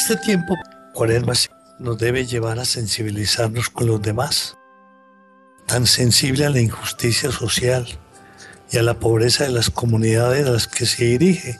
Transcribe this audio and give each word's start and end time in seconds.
Este 0.00 0.14
tiempo, 0.14 0.56
cuaresma, 0.94 1.32
nos 1.80 1.98
debe 1.98 2.24
llevar 2.24 2.60
a 2.60 2.64
sensibilizarnos 2.64 3.68
con 3.68 3.88
los 3.88 4.00
demás, 4.00 4.56
tan 5.66 5.88
sensible 5.88 6.46
a 6.46 6.50
la 6.50 6.60
injusticia 6.60 7.32
social 7.32 7.84
y 8.70 8.78
a 8.78 8.84
la 8.84 8.94
pobreza 9.00 9.42
de 9.42 9.50
las 9.50 9.70
comunidades 9.70 10.46
a 10.46 10.50
las 10.50 10.68
que 10.68 10.86
se 10.86 11.04
dirige. 11.04 11.58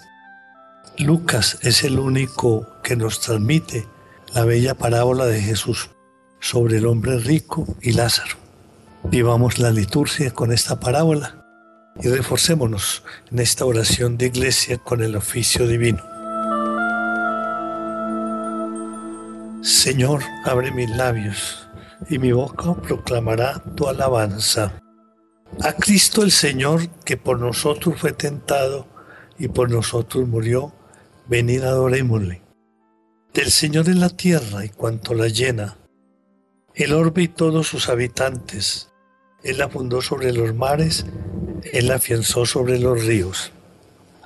Lucas 0.99 1.59
es 1.63 1.83
el 1.83 1.99
único 1.99 2.65
que 2.85 2.95
nos 2.95 3.21
transmite 3.21 3.89
la 4.33 4.45
bella 4.45 4.77
parábola 4.77 5.27
de 5.27 5.41
Jesús 5.41 5.91
sobre 6.39 6.77
el 6.77 6.87
hombre 6.87 7.19
rico 7.19 7.67
y 7.83 7.91
Lázaro. 7.91 8.37
Vivamos 9.03 9.59
la 9.59 9.73
liturgia 9.73 10.31
con 10.31 10.53
esta 10.53 10.79
parábola 10.79 11.45
y 12.01 12.07
reforcémonos 12.07 13.03
en 13.33 13.41
esta 13.41 13.65
oración 13.65 14.17
de 14.17 14.27
iglesia 14.27 14.79
con 14.79 15.03
el 15.03 15.17
oficio 15.17 15.67
divino. 15.67 16.08
Señor, 19.63 20.23
abre 20.45 20.71
mis 20.71 20.89
labios 20.89 21.69
y 22.09 22.19
mi 22.19 22.31
boca 22.31 22.75
proclamará 22.75 23.61
tu 23.75 23.89
alabanza. 23.89 24.81
A 25.63 25.73
Cristo 25.73 26.23
el 26.23 26.31
Señor, 26.31 26.89
que 27.05 27.17
por 27.17 27.41
nosotros 27.41 27.97
fue 27.99 28.13
tentado 28.13 28.87
y 29.37 29.49
por 29.49 29.69
nosotros 29.69 30.29
murió, 30.29 30.73
venid 31.27 31.65
adorémosle. 31.65 32.41
Del 33.35 33.51
Señor 33.51 33.89
en 33.89 33.99
la 33.99 34.11
tierra 34.11 34.65
y 34.65 34.69
cuanto 34.69 35.13
la 35.15 35.27
llena, 35.27 35.77
el 36.75 36.93
orbe 36.93 37.23
y 37.23 37.29
todos 37.29 37.67
sus 37.67 37.89
habitantes. 37.89 38.91
Él 39.43 39.59
la 39.59 39.69
fundó 39.69 40.03
sobre 40.03 40.33
los 40.33 40.55
mares, 40.55 41.05
Él 41.73 41.89
la 41.89 41.97
afianzó 41.97 42.47
sobre 42.47 42.79
los 42.79 43.05
ríos. 43.05 43.53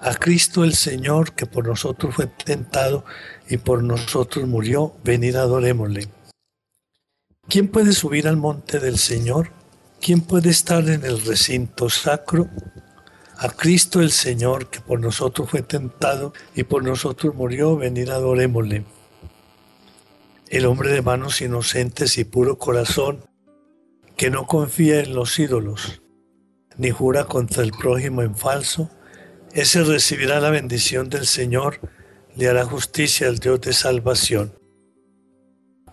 A 0.05 0.15
Cristo 0.15 0.65
el 0.65 0.75
Señor, 0.75 1.33
que 1.33 1.47
por 1.47 1.65
nosotros 1.65 2.17
fue 2.17 2.27
tentado 2.27 3.05
y 3.49 3.59
por 3.59 3.85
nosotros 3.85 4.49
murió, 4.49 4.97
venid 5.05 5.37
adorémosle. 5.37 6.09
¿Quién 7.49 7.69
puede 7.69 7.93
subir 7.93 8.27
al 8.27 8.37
monte 8.37 8.81
del 8.81 8.99
Señor? 8.99 9.53
¿Quién 10.01 10.21
puede 10.23 10.51
estar 10.51 10.89
en 10.91 11.05
el 11.05 11.25
recinto 11.25 11.89
sacro? 11.89 12.49
A 13.37 13.51
Cristo 13.51 14.01
el 14.01 14.11
Señor, 14.11 14.71
que 14.71 14.81
por 14.81 14.99
nosotros 14.99 15.49
fue 15.49 15.63
tentado 15.63 16.33
y 16.57 16.65
por 16.65 16.83
nosotros 16.83 17.37
murió, 17.37 17.77
venid 17.77 18.09
adorémosle. 18.09 18.85
El 20.49 20.67
hombre 20.67 20.91
de 20.91 21.03
manos 21.03 21.41
inocentes 21.41 22.19
y 22.19 22.25
puro 22.25 22.59
corazón, 22.59 23.25
que 24.17 24.31
no 24.31 24.49
confía 24.49 24.99
en 24.99 25.15
los 25.15 25.39
ídolos, 25.39 26.03
ni 26.77 26.91
jura 26.91 27.27
contra 27.27 27.63
el 27.63 27.71
prójimo 27.71 28.23
en 28.23 28.35
falso, 28.35 28.91
ese 29.55 29.85
recibirá 29.85 30.41
la 30.41 30.51
bendición 30.51 31.11
del 31.11 31.27
Señor, 31.27 31.81
le 32.37 32.49
hará 32.49 32.65
justicia 32.65 33.29
al 33.29 33.39
Dios 33.39 33.61
de 33.61 33.73
salvación. 33.73 34.59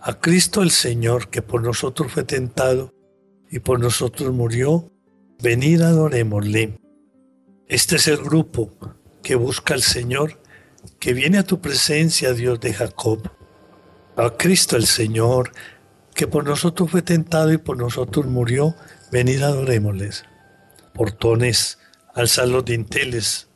A 0.00 0.18
Cristo 0.18 0.62
el 0.62 0.70
Señor, 0.70 1.28
que 1.28 1.42
por 1.42 1.62
nosotros 1.62 2.10
fue 2.10 2.24
tentado 2.24 2.94
y 3.50 3.58
por 3.58 3.78
nosotros 3.78 4.32
murió, 4.32 4.90
venid 5.42 5.82
adorémosle. 5.82 6.80
Este 7.68 7.96
es 7.96 8.08
el 8.08 8.16
grupo 8.16 8.70
que 9.22 9.34
busca 9.34 9.74
al 9.74 9.82
Señor, 9.82 10.40
que 10.98 11.12
viene 11.12 11.36
a 11.36 11.44
tu 11.44 11.60
presencia, 11.60 12.32
Dios 12.32 12.60
de 12.60 12.72
Jacob. 12.72 13.30
A 14.16 14.30
Cristo 14.30 14.76
el 14.76 14.86
Señor, 14.86 15.52
que 16.14 16.26
por 16.26 16.44
nosotros 16.44 16.90
fue 16.90 17.02
tentado 17.02 17.52
y 17.52 17.58
por 17.58 17.76
nosotros 17.76 18.24
murió, 18.24 18.74
venid 19.12 19.42
adorémosles. 19.42 20.24
Portones, 20.94 21.78
alzad 22.14 22.46
los 22.46 22.64
dinteles, 22.64 23.49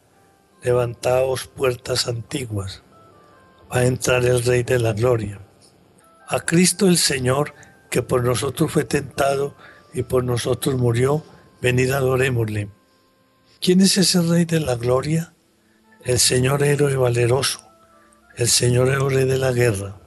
levantaos 0.64 1.46
puertas 1.46 2.08
antiguas, 2.08 2.82
va 3.70 3.80
a 3.80 3.86
entrar 3.86 4.24
el 4.24 4.42
Rey 4.42 4.62
de 4.62 4.78
la 4.78 4.94
Gloria. 4.94 5.38
A 6.26 6.40
Cristo 6.40 6.88
el 6.88 6.96
Señor, 6.96 7.54
que 7.90 8.02
por 8.02 8.24
nosotros 8.24 8.72
fue 8.72 8.84
tentado 8.84 9.54
y 9.92 10.02
por 10.02 10.24
nosotros 10.24 10.76
murió, 10.76 11.22
venid 11.60 11.90
adorémosle. 11.90 12.70
¿Quién 13.60 13.82
es 13.82 13.98
ese 13.98 14.22
Rey 14.22 14.46
de 14.46 14.60
la 14.60 14.76
Gloria? 14.76 15.34
El 16.02 16.18
Señor 16.18 16.62
héroe 16.62 16.96
valeroso, 16.96 17.60
el 18.36 18.48
Señor 18.48 18.88
héroe 18.88 19.26
de 19.26 19.38
la 19.38 19.52
guerra. 19.52 20.00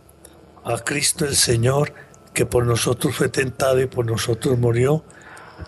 A 0.66 0.80
Cristo 0.80 1.26
el 1.26 1.36
Señor, 1.36 1.94
que 2.34 2.48
por 2.48 2.66
nosotros 2.66 3.16
fue 3.16 3.30
tentado 3.30 3.80
y 3.80 3.86
por 3.86 4.08
nosotros 4.08 4.58
murió, 4.58 5.06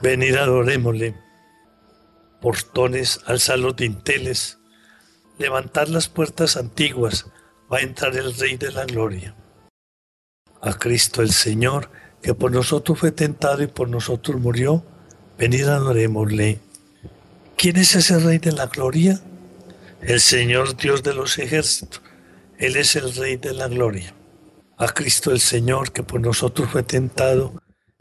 venid 0.02 0.36
adorémosle. 0.36 1.16
Portones, 2.42 3.20
alzad 3.26 3.58
los 3.58 3.76
dinteles, 3.76 4.59
Levantar 5.40 5.88
las 5.88 6.10
puertas 6.10 6.58
antiguas, 6.58 7.28
va 7.72 7.78
a 7.78 7.82
entrar 7.82 8.14
el 8.18 8.36
Rey 8.36 8.58
de 8.58 8.74
la 8.74 8.84
Gloria. 8.84 9.34
A 10.62 10.74
Cristo 10.74 11.22
el 11.22 11.32
Señor, 11.32 11.90
que 12.22 12.34
por 12.34 12.52
nosotros 12.52 13.00
fue 13.00 13.14
tentado 13.14 13.64
y 13.64 13.68
por 13.68 13.88
nosotros 13.88 14.38
murió, 14.42 14.84
venid 15.38 15.64
adorémosle. 15.64 16.60
¿Quién 17.56 17.78
es 17.78 17.96
ese 17.96 18.20
Rey 18.20 18.40
de 18.40 18.52
la 18.52 18.68
Gloria? 18.68 19.22
El 20.02 20.20
Señor 20.20 20.76
Dios 20.76 21.04
de 21.04 21.14
los 21.14 21.38
ejércitos. 21.40 22.02
Él 22.58 22.76
es 22.76 22.98
el 22.98 23.16
Rey 23.16 23.38
de 23.38 23.54
la 23.54 23.70
Gloria. 23.70 24.14
A 24.76 24.90
Cristo 24.90 25.32
el 25.32 25.40
Señor, 25.40 25.94
que 25.94 26.04
por 26.04 26.20
nosotros 26.20 26.70
fue 26.70 26.84
tentado 26.84 27.54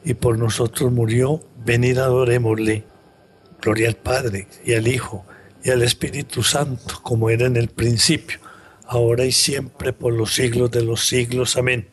y 0.03 0.13
por 0.13 0.37
nosotros 0.37 0.91
murió, 0.91 1.41
venid 1.63 1.99
adorémosle. 1.99 2.83
Gloria 3.61 3.87
al 3.87 3.95
Padre 3.95 4.49
y 4.65 4.73
al 4.73 4.89
Hijo 4.89 5.25
y 5.63 5.71
al 5.71 5.81
Espíritu 5.81 6.43
Santo, 6.43 6.99
como 7.03 7.29
era 7.29 7.45
en 7.45 7.57
el 7.57 7.69
principio, 7.69 8.39
ahora 8.85 9.25
y 9.25 9.31
siempre, 9.31 9.93
por 9.93 10.13
los 10.13 10.33
siglos 10.33 10.71
de 10.71 10.83
los 10.83 11.05
siglos. 11.07 11.57
Amén. 11.57 11.89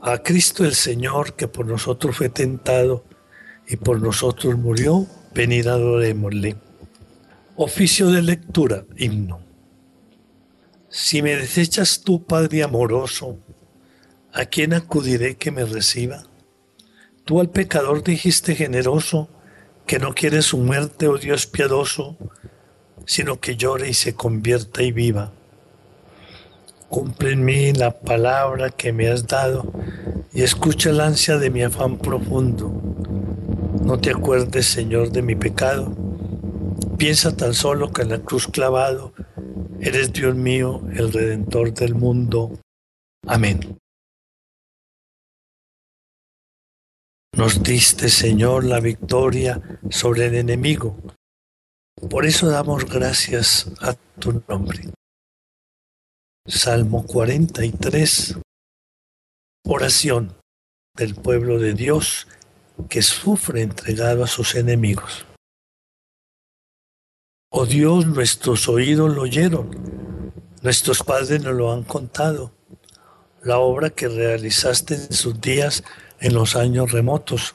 A 0.00 0.18
Cristo 0.18 0.64
el 0.64 0.74
Señor, 0.74 1.34
que 1.34 1.48
por 1.48 1.66
nosotros 1.66 2.16
fue 2.16 2.28
tentado 2.28 3.04
y 3.66 3.76
por 3.76 4.00
nosotros 4.00 4.56
murió, 4.56 5.06
venid 5.34 5.66
adorémosle. 5.66 6.56
Oficio 7.56 8.10
de 8.10 8.22
lectura, 8.22 8.84
himno. 8.96 9.40
Si 10.88 11.22
me 11.22 11.36
desechas 11.36 12.02
tú, 12.02 12.24
Padre 12.24 12.62
amoroso, 12.62 13.38
¿a 14.32 14.44
quién 14.44 14.74
acudiré 14.74 15.36
que 15.36 15.50
me 15.50 15.64
reciba? 15.64 16.24
Tú 17.24 17.40
al 17.40 17.50
pecador 17.50 18.04
dijiste 18.04 18.54
generoso, 18.54 19.28
que 19.86 19.98
no 19.98 20.14
quieres 20.14 20.46
su 20.46 20.58
muerte, 20.58 21.08
oh 21.08 21.18
Dios 21.18 21.46
piadoso, 21.46 22.16
sino 23.06 23.40
que 23.40 23.56
llore 23.56 23.88
y 23.88 23.94
se 23.94 24.14
convierta 24.14 24.82
y 24.82 24.92
viva. 24.92 25.32
Cumple 26.88 27.32
en 27.32 27.44
mí 27.44 27.72
la 27.72 27.90
palabra 27.90 28.70
que 28.70 28.92
me 28.92 29.08
has 29.08 29.26
dado 29.26 29.72
y 30.32 30.42
escucha 30.42 30.90
el 30.90 31.00
ansia 31.00 31.38
de 31.38 31.50
mi 31.50 31.62
afán 31.62 31.98
profundo. 31.98 32.72
No 33.82 33.98
te 33.98 34.10
acuerdes, 34.10 34.66
Señor, 34.66 35.10
de 35.10 35.22
mi 35.22 35.34
pecado. 35.34 35.94
Piensa 36.96 37.36
tan 37.36 37.54
solo 37.54 37.92
que 37.92 38.02
en 38.02 38.10
la 38.10 38.18
cruz 38.18 38.46
clavado 38.46 39.12
eres 39.80 40.12
Dios 40.12 40.34
mío, 40.34 40.82
el 40.94 41.12
redentor 41.12 41.74
del 41.74 41.94
mundo. 41.94 42.58
Amén. 43.26 43.78
Nos 47.36 47.62
diste, 47.62 48.08
Señor, 48.08 48.64
la 48.64 48.78
victoria 48.78 49.60
sobre 49.90 50.26
el 50.26 50.36
enemigo 50.36 50.96
por 52.10 52.26
eso 52.26 52.48
damos 52.48 52.84
gracias 52.84 53.66
a 53.80 53.94
tu 54.18 54.42
nombre. 54.48 54.90
Salmo 56.46 57.06
43. 57.06 58.36
Oración 59.66 60.36
del 60.96 61.14
pueblo 61.14 61.58
de 61.58 61.74
Dios 61.74 62.26
que 62.88 63.02
sufre 63.02 63.62
entregado 63.62 64.24
a 64.24 64.26
sus 64.26 64.54
enemigos. 64.54 65.24
Oh 67.50 67.66
Dios, 67.66 68.06
nuestros 68.06 68.68
oídos 68.68 69.14
lo 69.14 69.22
oyeron, 69.22 70.32
nuestros 70.62 71.02
padres 71.02 71.42
nos 71.42 71.54
lo 71.54 71.72
han 71.72 71.84
contado, 71.84 72.52
la 73.42 73.58
obra 73.58 73.90
que 73.90 74.08
realizaste 74.08 74.94
en 74.94 75.12
sus 75.12 75.40
días 75.40 75.84
en 76.18 76.34
los 76.34 76.56
años 76.56 76.90
remotos 76.90 77.54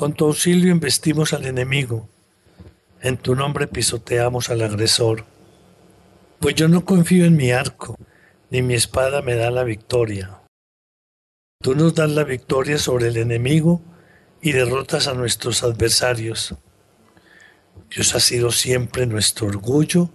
con 0.00 0.14
tu 0.14 0.24
auxilio 0.24 0.70
investimos 0.70 1.34
al 1.34 1.44
enemigo. 1.44 2.08
En 3.02 3.18
tu 3.18 3.34
nombre 3.34 3.66
pisoteamos 3.66 4.48
al 4.48 4.62
agresor. 4.62 5.26
Pues 6.38 6.54
yo 6.54 6.68
no 6.68 6.86
confío 6.86 7.26
en 7.26 7.36
mi 7.36 7.50
arco, 7.50 7.98
ni 8.48 8.62
mi 8.62 8.72
espada 8.72 9.20
me 9.20 9.34
da 9.34 9.50
la 9.50 9.62
victoria. 9.62 10.40
Tú 11.62 11.74
nos 11.74 11.94
das 11.94 12.10
la 12.12 12.24
victoria 12.24 12.78
sobre 12.78 13.08
el 13.08 13.18
enemigo 13.18 13.82
y 14.40 14.52
derrotas 14.52 15.06
a 15.06 15.12
nuestros 15.12 15.62
adversarios. 15.64 16.54
Dios 17.94 18.14
ha 18.14 18.20
sido 18.20 18.52
siempre 18.52 19.04
nuestro 19.04 19.48
orgullo 19.48 20.08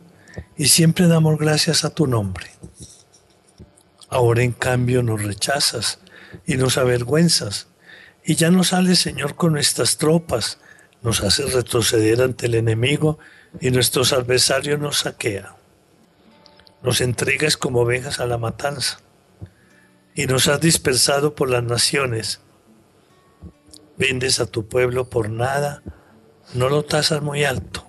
y 0.57 0.69
siempre 0.69 1.05
damos 1.07 1.37
gracias 1.37 1.85
a 1.85 1.91
tu 1.91 2.07
nombre. 2.07 2.47
Ahora 4.09 4.41
en 4.41 4.53
cambio 4.53 5.03
nos 5.03 5.21
rechazas 5.21 5.99
y 6.47 6.57
nos 6.57 6.79
avergüenzas 6.79 7.67
y 8.25 8.35
ya 8.35 8.49
no 8.49 8.63
sales, 8.63 8.99
Señor, 8.99 9.35
con 9.35 9.53
nuestras 9.53 9.97
tropas, 9.97 10.59
nos 11.03 11.21
haces 11.21 11.53
retroceder 11.53 12.21
ante 12.23 12.47
el 12.47 12.55
enemigo 12.55 13.19
y 13.61 13.69
nuestros 13.69 14.13
adversarios 14.13 14.79
nos 14.79 14.97
saquea. 14.99 15.55
Nos 16.81 17.01
entregas 17.01 17.55
como 17.55 17.81
ovejas 17.81 18.19
a 18.19 18.25
la 18.25 18.39
matanza 18.39 18.99
y 20.15 20.25
nos 20.25 20.47
has 20.47 20.59
dispersado 20.59 21.35
por 21.35 21.51
las 21.51 21.63
naciones. 21.63 22.41
Vendes 23.97 24.39
a 24.39 24.47
tu 24.47 24.67
pueblo 24.67 25.07
por 25.09 25.29
nada, 25.29 25.83
no 26.55 26.69
lo 26.69 26.83
tasas 26.83 27.21
muy 27.21 27.43
alto. 27.43 27.87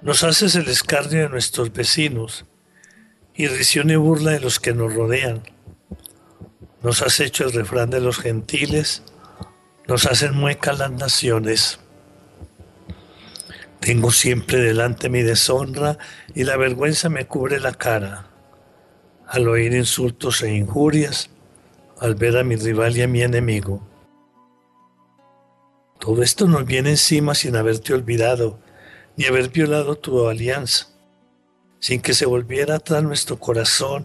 Nos 0.00 0.22
haces 0.22 0.54
el 0.54 0.68
escarnio 0.68 1.22
de 1.22 1.28
nuestros 1.28 1.72
vecinos 1.72 2.44
y 3.34 3.48
risión 3.48 3.90
y 3.90 3.96
burla 3.96 4.32
de 4.32 4.40
los 4.40 4.60
que 4.60 4.74
nos 4.74 4.94
rodean. 4.94 5.42
Nos 6.82 7.00
has 7.02 7.20
hecho 7.20 7.44
el 7.44 7.52
refrán 7.52 7.90
de 7.90 8.00
los 8.00 8.18
gentiles, 8.18 9.02
nos 9.86 10.06
hacen 10.06 10.34
muecas 10.34 10.78
las 10.78 10.90
naciones. 10.90 11.78
Tengo 13.78 14.10
siempre 14.10 14.58
delante 14.58 15.08
mi 15.08 15.22
deshonra 15.22 15.98
y 16.34 16.44
la 16.44 16.56
vergüenza 16.56 17.08
me 17.08 17.26
cubre 17.26 17.60
la 17.60 17.72
cara. 17.72 18.26
Al 19.26 19.48
oír 19.48 19.74
insultos 19.74 20.42
e 20.42 20.54
injurias, 20.54 21.30
al 22.00 22.16
ver 22.16 22.36
a 22.36 22.44
mi 22.44 22.56
rival 22.56 22.96
y 22.96 23.02
a 23.02 23.08
mi 23.08 23.22
enemigo. 23.22 23.86
Todo 26.00 26.22
esto 26.24 26.48
nos 26.48 26.66
viene 26.66 26.90
encima 26.90 27.32
sin 27.36 27.54
haberte 27.54 27.94
olvidado, 27.94 28.58
ni 29.16 29.26
haber 29.26 29.50
violado 29.50 29.94
tu 29.94 30.28
alianza, 30.28 30.88
sin 31.78 32.02
que 32.02 32.12
se 32.12 32.26
volviera 32.26 32.74
atrás 32.74 33.04
nuestro 33.04 33.38
corazón, 33.38 34.04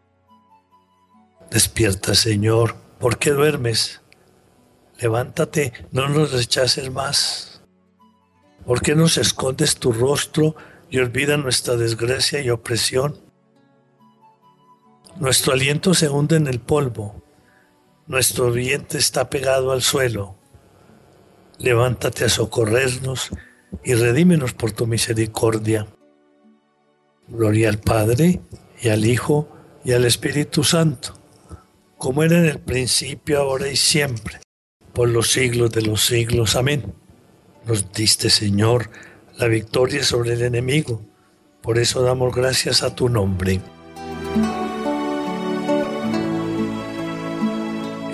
Despierta, 1.51 2.15
Señor, 2.15 2.75
¿por 2.97 3.17
qué 3.17 3.31
duermes? 3.31 4.01
Levántate, 4.99 5.73
no 5.91 6.07
nos 6.07 6.31
rechaces 6.31 6.89
más. 6.89 7.61
¿Por 8.65 8.81
qué 8.81 8.95
nos 8.95 9.17
escondes 9.17 9.75
tu 9.75 9.91
rostro 9.91 10.55
y 10.89 10.99
olvidas 10.99 11.37
nuestra 11.37 11.75
desgracia 11.75 12.39
y 12.39 12.49
opresión? 12.49 13.19
Nuestro 15.19 15.51
aliento 15.51 15.93
se 15.93 16.07
hunde 16.07 16.37
en 16.37 16.47
el 16.47 16.61
polvo, 16.61 17.21
nuestro 18.07 18.51
vientre 18.51 18.99
está 18.99 19.29
pegado 19.29 19.73
al 19.73 19.81
suelo. 19.81 20.37
Levántate 21.57 22.25
a 22.25 22.29
socorrernos 22.29 23.29
y 23.83 23.93
redímenos 23.95 24.53
por 24.53 24.71
tu 24.71 24.87
misericordia. 24.87 25.87
Gloria 27.27 27.67
al 27.67 27.79
Padre 27.79 28.41
y 28.81 28.87
al 28.87 29.05
Hijo 29.05 29.49
y 29.83 29.91
al 29.91 30.05
Espíritu 30.05 30.63
Santo, 30.63 31.20
como 32.01 32.23
era 32.23 32.39
en 32.39 32.45
el 32.45 32.57
principio, 32.57 33.37
ahora 33.39 33.69
y 33.69 33.75
siempre, 33.75 34.39
por 34.91 35.07
los 35.07 35.31
siglos 35.31 35.71
de 35.71 35.83
los 35.83 36.03
siglos. 36.03 36.55
Amén. 36.55 36.95
Nos 37.67 37.93
diste, 37.93 38.31
Señor, 38.31 38.89
la 39.37 39.47
victoria 39.47 40.03
sobre 40.03 40.33
el 40.33 40.41
enemigo. 40.41 41.05
Por 41.61 41.77
eso 41.77 42.01
damos 42.01 42.33
gracias 42.33 42.81
a 42.81 42.95
tu 42.95 43.07
nombre. 43.07 43.61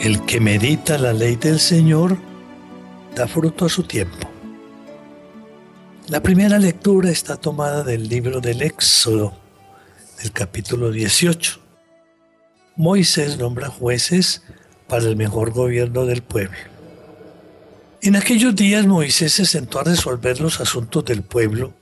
El 0.02 0.26
que 0.26 0.42
medita 0.42 0.98
la 0.98 1.14
ley 1.14 1.38
del 1.38 1.62
Señor 1.62 2.18
da 3.16 3.26
fruto 3.26 3.68
a 3.68 3.70
su 3.70 3.84
tiempo. 3.84 4.30
La 6.10 6.22
primera 6.22 6.60
lectura 6.60 7.10
está 7.10 7.38
tomada 7.38 7.86
del 7.86 8.10
libro 8.10 8.42
del 8.42 8.64
Éxodo, 8.64 9.34
del 10.22 10.34
capítulo 10.34 10.92
18. 10.92 11.67
Moisés 12.80 13.40
nombra 13.40 13.70
jueces 13.70 14.44
para 14.88 15.06
el 15.06 15.16
mejor 15.16 15.50
gobierno 15.50 16.06
del 16.06 16.22
pueblo. 16.22 16.58
En 18.04 18.16
aquellos 18.16 18.56
días 18.56 18.86
Moisés 18.86 19.34
se 19.34 19.48
sentó 19.48 19.80
a 19.80 19.84
resolver 19.84 20.40
los 20.40 20.62
asuntos 20.62 21.04
del 21.04 21.24
pueblo 21.24 21.74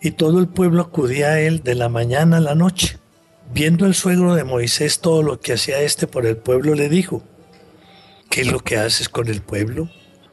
y 0.00 0.12
todo 0.12 0.38
el 0.38 0.46
pueblo 0.46 0.82
acudía 0.82 1.30
a 1.30 1.40
él 1.40 1.64
de 1.64 1.74
la 1.74 1.88
mañana 1.88 2.36
a 2.36 2.40
la 2.40 2.54
noche. 2.54 2.98
Viendo 3.52 3.86
el 3.86 3.94
suegro 3.94 4.36
de 4.36 4.44
Moisés 4.44 5.00
todo 5.00 5.24
lo 5.24 5.40
que 5.40 5.54
hacía 5.54 5.80
éste 5.80 6.06
por 6.06 6.26
el 6.26 6.36
pueblo, 6.36 6.76
le 6.76 6.88
dijo, 6.88 7.24
¿Qué 8.30 8.42
es 8.42 8.52
lo 8.52 8.60
que 8.60 8.76
haces 8.76 9.08
con 9.08 9.26
el 9.26 9.42
pueblo? 9.42 9.90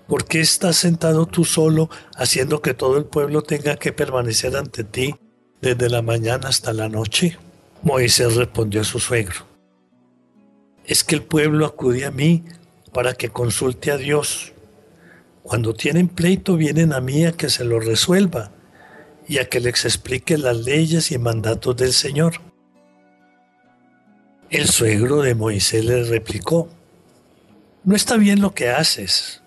¿Por 0.07 0.25
qué 0.25 0.42
estás 0.42 0.75
sentado 0.75 1.25
tú 1.25 1.44
solo 1.44 1.89
haciendo 2.15 2.62
que 2.62 2.75
todo 2.75 3.00
el 3.00 3.06
pueblo 3.06 3.42
tenga 3.42 3.77
que 3.77 3.94
permanecer 3.94 4.56
ante 4.57 4.83
ti 4.83 5.15
desde 5.60 5.89
la 5.89 6.04
mañana 6.04 6.50
hasta 6.50 6.71
la 6.71 6.88
noche? 6.88 7.39
Moisés 7.81 8.36
respondió 8.36 8.81
a 8.81 8.83
su 8.83 9.00
suegro. 9.00 9.52
Es 10.85 11.03
que 11.03 11.15
el 11.15 11.24
pueblo 11.24 11.65
acude 11.65 12.06
a 12.06 12.12
mí 12.12 12.44
para 12.94 13.13
que 13.13 13.29
consulte 13.29 13.91
a 13.91 13.98
Dios. 13.98 14.53
Cuando 15.41 15.74
tienen 15.74 16.08
pleito 16.08 16.55
vienen 16.55 16.93
a 16.93 17.01
mí 17.01 17.25
a 17.25 17.31
que 17.31 17.50
se 17.50 17.63
lo 17.65 17.79
resuelva 17.79 18.51
y 19.27 19.38
a 19.39 19.50
que 19.50 19.60
les 19.60 19.86
explique 19.86 20.38
las 20.38 20.58
leyes 20.58 21.12
y 21.12 21.17
mandatos 21.17 21.75
del 21.75 21.93
Señor. 21.93 22.34
El 24.50 24.67
suegro 24.67 25.22
de 25.22 25.36
Moisés 25.36 25.84
le 25.84 26.03
replicó, 26.03 26.69
no 27.84 27.96
está 27.96 28.17
bien 28.17 28.39
lo 28.39 28.53
que 28.53 28.69
haces. 28.69 29.41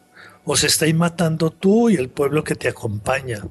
Os 0.45 0.65
estáis 0.65 0.95
matando 0.95 1.51
tú 1.51 1.91
y 1.91 1.97
el 1.97 2.09
pueblo 2.09 2.45
que 2.45 2.55
te 2.55 2.69
acompaña. 2.69 3.49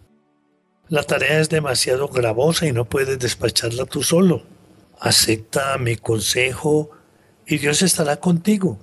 La 0.87 1.03
tarea 1.03 1.39
es 1.39 1.49
demasiado 1.49 2.07
gravosa 2.07 2.67
y 2.67 2.71
no 2.71 2.85
puedes 2.85 3.17
despacharla 3.17 3.85
tú 3.85 4.03
solo. 4.03 4.43
Acepta 4.99 5.77
mi 5.77 5.95
consejo 5.95 6.91
y 7.47 7.57
Dios 7.57 7.81
estará 7.81 8.17
contigo. 8.17 8.79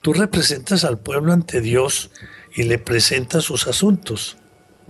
Tú 0.00 0.12
representas 0.12 0.84
al 0.84 0.98
pueblo 0.98 1.32
ante 1.32 1.60
Dios 1.60 2.10
y 2.54 2.64
le 2.64 2.78
presentas 2.78 3.44
sus 3.44 3.66
asuntos. 3.66 4.36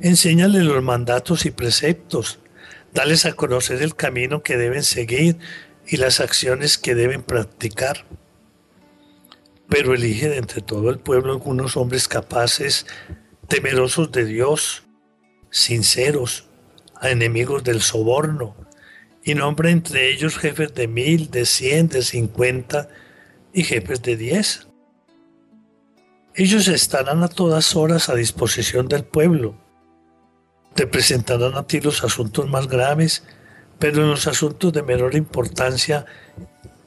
Enséñale 0.00 0.62
los 0.62 0.82
mandatos 0.82 1.46
y 1.46 1.50
preceptos. 1.50 2.40
Dales 2.92 3.24
a 3.24 3.34
conocer 3.34 3.82
el 3.82 3.94
camino 3.94 4.42
que 4.42 4.56
deben 4.56 4.82
seguir 4.82 5.38
y 5.86 5.98
las 5.98 6.20
acciones 6.20 6.78
que 6.78 6.94
deben 6.94 7.22
practicar 7.22 8.04
pero 9.68 9.94
elige 9.94 10.28
de 10.28 10.38
entre 10.38 10.60
todo 10.62 10.90
el 10.90 10.98
pueblo 10.98 11.32
algunos 11.32 11.76
hombres 11.76 12.08
capaces, 12.08 12.86
temerosos 13.48 14.12
de 14.12 14.24
Dios, 14.24 14.84
sinceros, 15.50 16.46
enemigos 17.02 17.64
del 17.64 17.80
soborno, 17.80 18.56
y 19.24 19.34
nombra 19.34 19.70
entre 19.70 20.10
ellos 20.10 20.36
jefes 20.36 20.74
de 20.74 20.86
mil, 20.86 21.30
de 21.30 21.46
cien, 21.46 21.88
de 21.88 22.02
cincuenta 22.02 22.88
y 23.54 23.64
jefes 23.64 24.02
de 24.02 24.16
diez. 24.16 24.68
Ellos 26.34 26.68
estarán 26.68 27.22
a 27.22 27.28
todas 27.28 27.74
horas 27.74 28.08
a 28.10 28.14
disposición 28.14 28.86
del 28.86 29.04
pueblo. 29.04 29.56
Te 30.74 30.86
presentarán 30.86 31.54
a 31.56 31.66
ti 31.66 31.80
los 31.80 32.04
asuntos 32.04 32.50
más 32.50 32.68
graves, 32.68 33.24
pero 33.78 34.02
en 34.02 34.10
los 34.10 34.26
asuntos 34.26 34.72
de 34.72 34.82
menor 34.82 35.14
importancia 35.14 36.04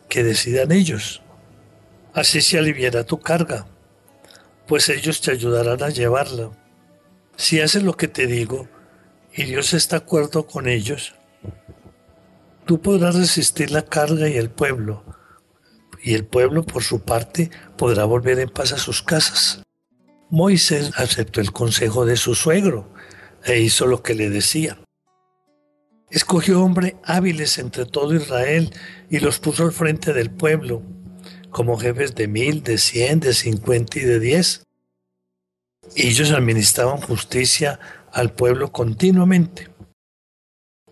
que 0.09 0.23
decidan 0.23 0.71
ellos. 0.71 1.23
Así 2.13 2.41
se 2.41 2.59
aliviará 2.59 3.03
tu 3.03 3.19
carga, 3.19 3.65
pues 4.67 4.89
ellos 4.89 5.21
te 5.21 5.31
ayudarán 5.31 5.81
a 5.81 5.89
llevarla. 5.89 6.51
Si 7.35 7.61
haces 7.61 7.83
lo 7.83 7.95
que 7.95 8.07
te 8.07 8.27
digo 8.27 8.67
y 9.33 9.43
Dios 9.43 9.73
está 9.73 9.97
acuerdo 9.97 10.45
con 10.45 10.67
ellos, 10.67 11.16
tú 12.67 12.81
podrás 12.81 13.15
resistir 13.15 13.71
la 13.71 13.81
carga 13.81 14.29
y 14.29 14.37
el 14.37 14.51
pueblo, 14.51 15.03
y 16.03 16.13
el 16.13 16.25
pueblo 16.25 16.63
por 16.63 16.83
su 16.83 17.01
parte 17.01 17.49
podrá 17.77 18.05
volver 18.05 18.37
en 18.39 18.49
paz 18.49 18.73
a 18.73 18.77
sus 18.77 19.01
casas. 19.01 19.63
Moisés 20.29 20.91
aceptó 20.97 21.39
el 21.41 21.53
consejo 21.53 22.05
de 22.05 22.17
su 22.17 22.35
suegro 22.35 22.93
e 23.45 23.61
hizo 23.61 23.87
lo 23.87 24.03
que 24.03 24.13
le 24.13 24.29
decía. 24.29 24.77
Escogió 26.11 26.61
hombres 26.61 26.95
hábiles 27.03 27.57
entre 27.57 27.85
todo 27.85 28.13
Israel 28.13 28.73
y 29.09 29.19
los 29.19 29.39
puso 29.39 29.63
al 29.63 29.71
frente 29.71 30.13
del 30.13 30.29
pueblo, 30.29 30.83
como 31.49 31.77
jefes 31.77 32.15
de 32.15 32.27
mil, 32.27 32.63
de 32.63 32.77
cien, 32.77 33.21
de 33.21 33.33
cincuenta 33.33 33.97
y 33.99 34.03
de 34.03 34.19
diez. 34.19 34.63
Ellos 35.95 36.31
administraban 36.31 36.99
justicia 36.99 37.79
al 38.11 38.33
pueblo 38.33 38.73
continuamente. 38.73 39.69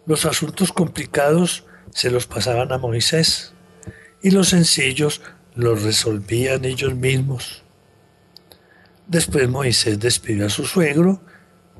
Los 0.05 0.25
asuntos 0.25 0.71
complicados 0.71 1.65
se 1.91 2.11
los 2.11 2.27
pasaban 2.27 2.71
a 2.71 2.77
Moisés 2.77 3.53
y 4.21 4.31
los 4.31 4.49
sencillos 4.49 5.21
los 5.55 5.83
resolvían 5.83 6.65
ellos 6.65 6.95
mismos. 6.95 7.63
Después 9.07 9.49
Moisés 9.49 9.99
despidió 9.99 10.47
a 10.47 10.49
su 10.49 10.65
suegro 10.65 11.21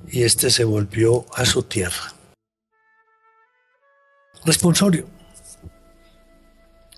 y 0.08 0.24
éste 0.24 0.50
se 0.50 0.63
volvió 0.63 1.25
a 1.36 1.46
su 1.46 1.63
tierra. 1.63 2.13
Responsorio. 4.44 5.08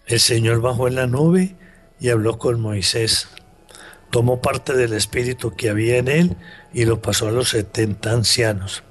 El 0.06 0.20
Señor 0.20 0.62
bajó 0.62 0.88
en 0.88 0.96
la 0.96 1.08
nube 1.08 1.56
y 2.00 2.10
habló 2.10 2.38
con 2.38 2.60
Moisés. 2.62 3.28
Tomó 4.12 4.42
parte 4.42 4.74
del 4.74 4.94
espíritu 4.94 5.56
que 5.56 5.70
había 5.70 5.98
en 5.98 6.08
él 6.08 6.38
y 6.74 6.86
lo 6.86 7.02
pasó 7.02 7.28
a 7.28 7.32
los 7.32 7.50
setenta 7.50 8.12
ancianos. 8.12 8.84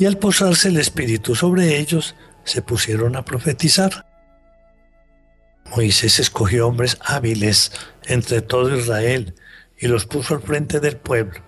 Y 0.00 0.06
al 0.06 0.16
posarse 0.16 0.68
el 0.68 0.78
espíritu 0.78 1.34
sobre 1.34 1.78
ellos, 1.78 2.14
se 2.44 2.62
pusieron 2.62 3.16
a 3.16 3.22
profetizar. 3.22 4.06
Moisés 5.76 6.18
escogió 6.18 6.68
hombres 6.68 6.96
hábiles 7.04 7.70
entre 8.06 8.40
todo 8.40 8.74
Israel 8.74 9.34
y 9.78 9.88
los 9.88 10.06
puso 10.06 10.36
al 10.36 10.40
frente 10.40 10.80
del 10.80 10.96
pueblo. 10.96 11.42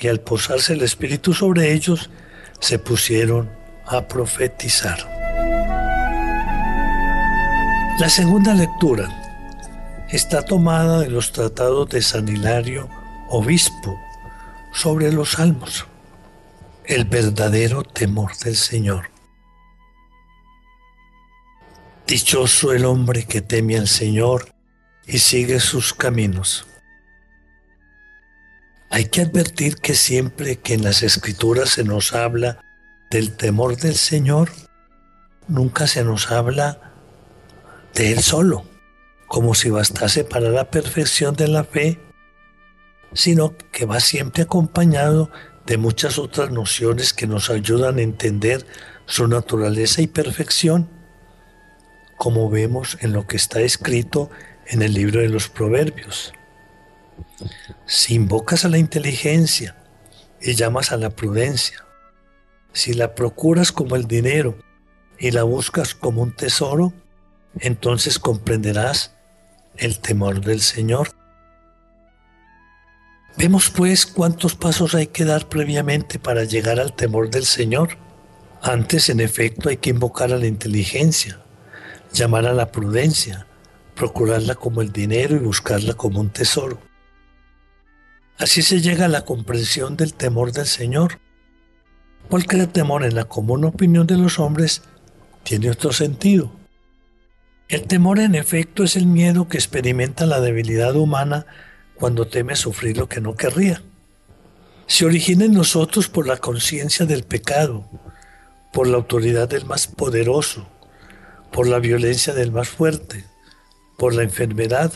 Y 0.00 0.06
al 0.06 0.20
posarse 0.20 0.74
el 0.74 0.82
Espíritu 0.82 1.34
sobre 1.34 1.72
ellos, 1.72 2.10
se 2.60 2.78
pusieron 2.78 3.50
a 3.86 4.06
profetizar. 4.06 4.98
La 7.98 8.08
segunda 8.08 8.54
lectura 8.54 9.08
está 10.12 10.44
tomada 10.44 11.00
de 11.00 11.10
los 11.10 11.32
tratados 11.32 11.88
de 11.88 12.02
San 12.02 12.28
Hilario, 12.28 12.88
obispo, 13.30 13.98
sobre 14.72 15.10
los 15.12 15.32
salmos, 15.32 15.88
el 16.84 17.04
verdadero 17.04 17.82
temor 17.84 18.36
del 18.38 18.56
Señor. 18.56 19.10
Dichoso 22.06 22.72
el 22.72 22.84
hombre 22.84 23.24
que 23.24 23.40
teme 23.40 23.78
al 23.78 23.88
Señor 23.88 24.52
y 25.06 25.18
sigue 25.18 25.60
sus 25.60 25.94
caminos. 25.94 26.66
Hay 28.90 29.06
que 29.06 29.22
advertir 29.22 29.76
que 29.76 29.94
siempre 29.94 30.56
que 30.56 30.74
en 30.74 30.82
las 30.82 31.02
escrituras 31.02 31.70
se 31.70 31.84
nos 31.84 32.12
habla 32.12 32.62
del 33.10 33.36
temor 33.36 33.76
del 33.76 33.94
Señor, 33.94 34.50
nunca 35.48 35.86
se 35.86 36.04
nos 36.04 36.30
habla 36.30 36.92
de 37.94 38.12
Él 38.12 38.20
solo, 38.20 38.64
como 39.28 39.54
si 39.54 39.70
bastase 39.70 40.24
para 40.24 40.50
la 40.50 40.70
perfección 40.70 41.34
de 41.34 41.48
la 41.48 41.64
fe, 41.64 42.00
sino 43.14 43.56
que 43.70 43.86
va 43.86 44.00
siempre 44.00 44.42
acompañado 44.42 45.26
de 45.26 45.51
muchas 45.78 46.18
otras 46.18 46.50
nociones 46.50 47.12
que 47.12 47.26
nos 47.26 47.50
ayudan 47.50 47.98
a 47.98 48.02
entender 48.02 48.66
su 49.06 49.26
naturaleza 49.26 50.02
y 50.02 50.06
perfección, 50.06 50.88
como 52.16 52.50
vemos 52.50 52.98
en 53.00 53.12
lo 53.12 53.26
que 53.26 53.36
está 53.36 53.60
escrito 53.60 54.30
en 54.66 54.82
el 54.82 54.94
libro 54.94 55.20
de 55.20 55.28
los 55.28 55.48
Proverbios. 55.48 56.32
Si 57.86 58.14
invocas 58.14 58.64
a 58.64 58.68
la 58.68 58.78
inteligencia 58.78 59.76
y 60.40 60.54
llamas 60.54 60.92
a 60.92 60.96
la 60.96 61.10
prudencia, 61.10 61.84
si 62.72 62.94
la 62.94 63.14
procuras 63.14 63.72
como 63.72 63.96
el 63.96 64.06
dinero 64.06 64.58
y 65.18 65.30
la 65.30 65.42
buscas 65.42 65.94
como 65.94 66.22
un 66.22 66.34
tesoro, 66.34 66.92
entonces 67.58 68.18
comprenderás 68.18 69.14
el 69.76 69.98
temor 70.00 70.40
del 70.40 70.60
Señor. 70.60 71.10
Vemos 73.36 73.70
pues 73.70 74.06
cuántos 74.06 74.54
pasos 74.54 74.94
hay 74.94 75.06
que 75.06 75.24
dar 75.24 75.48
previamente 75.48 76.18
para 76.18 76.44
llegar 76.44 76.78
al 76.78 76.94
temor 76.94 77.30
del 77.30 77.44
Señor. 77.44 77.96
Antes, 78.60 79.08
en 79.08 79.20
efecto, 79.20 79.68
hay 79.68 79.78
que 79.78 79.90
invocar 79.90 80.32
a 80.32 80.38
la 80.38 80.46
inteligencia, 80.46 81.40
llamar 82.12 82.46
a 82.46 82.52
la 82.52 82.70
prudencia, 82.70 83.46
procurarla 83.96 84.54
como 84.54 84.82
el 84.82 84.92
dinero 84.92 85.34
y 85.34 85.40
buscarla 85.40 85.94
como 85.94 86.20
un 86.20 86.30
tesoro. 86.30 86.78
Así 88.38 88.62
se 88.62 88.80
llega 88.80 89.06
a 89.06 89.08
la 89.08 89.24
comprensión 89.24 89.96
del 89.96 90.14
temor 90.14 90.52
del 90.52 90.66
Señor, 90.66 91.18
el 92.30 92.68
temor 92.68 93.04
en 93.04 93.14
la 93.14 93.24
común 93.24 93.64
opinión 93.64 94.06
de 94.06 94.16
los 94.16 94.38
hombres 94.38 94.82
tiene 95.42 95.70
otro 95.70 95.92
sentido. 95.92 96.52
El 97.68 97.82
temor 97.82 98.18
en 98.20 98.34
efecto 98.34 98.84
es 98.84 98.96
el 98.96 99.06
miedo 99.06 99.48
que 99.48 99.58
experimenta 99.58 100.24
la 100.26 100.40
debilidad 100.40 100.96
humana 100.96 101.46
cuando 102.02 102.26
teme 102.26 102.56
sufrir 102.56 102.96
lo 102.96 103.08
que 103.08 103.20
no 103.20 103.36
querría. 103.36 103.80
Se 104.88 105.06
origina 105.06 105.44
en 105.44 105.52
nosotros 105.52 106.08
por 106.08 106.26
la 106.26 106.36
conciencia 106.36 107.06
del 107.06 107.22
pecado, 107.22 107.88
por 108.72 108.88
la 108.88 108.96
autoridad 108.96 109.48
del 109.48 109.66
más 109.66 109.86
poderoso, 109.86 110.66
por 111.52 111.68
la 111.68 111.78
violencia 111.78 112.34
del 112.34 112.50
más 112.50 112.68
fuerte, 112.68 113.24
por 113.96 114.16
la 114.16 114.24
enfermedad, 114.24 114.92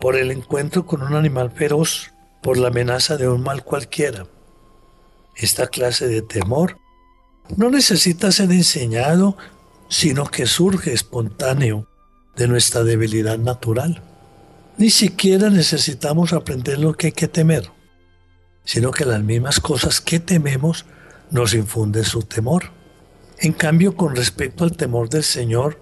por 0.00 0.16
el 0.16 0.32
encuentro 0.32 0.86
con 0.86 1.04
un 1.04 1.14
animal 1.14 1.52
feroz, 1.52 2.10
por 2.42 2.58
la 2.58 2.66
amenaza 2.66 3.16
de 3.16 3.28
un 3.28 3.44
mal 3.44 3.62
cualquiera. 3.62 4.26
Esta 5.36 5.68
clase 5.68 6.08
de 6.08 6.22
temor 6.22 6.78
no 7.56 7.70
necesita 7.70 8.32
ser 8.32 8.50
enseñado, 8.50 9.36
sino 9.88 10.26
que 10.26 10.46
surge 10.46 10.92
espontáneo 10.92 11.86
de 12.34 12.48
nuestra 12.48 12.82
debilidad 12.82 13.38
natural. 13.38 14.02
Ni 14.78 14.90
siquiera 14.90 15.48
necesitamos 15.48 16.34
aprender 16.34 16.78
lo 16.78 16.92
que 16.92 17.06
hay 17.06 17.12
que 17.12 17.28
temer, 17.28 17.70
sino 18.64 18.90
que 18.90 19.06
las 19.06 19.22
mismas 19.22 19.58
cosas 19.58 20.02
que 20.02 20.20
tememos 20.20 20.84
nos 21.30 21.54
infunden 21.54 22.04
su 22.04 22.22
temor. 22.22 22.72
En 23.38 23.52
cambio, 23.52 23.96
con 23.96 24.14
respecto 24.14 24.64
al 24.64 24.76
temor 24.76 25.08
del 25.08 25.24
Señor, 25.24 25.80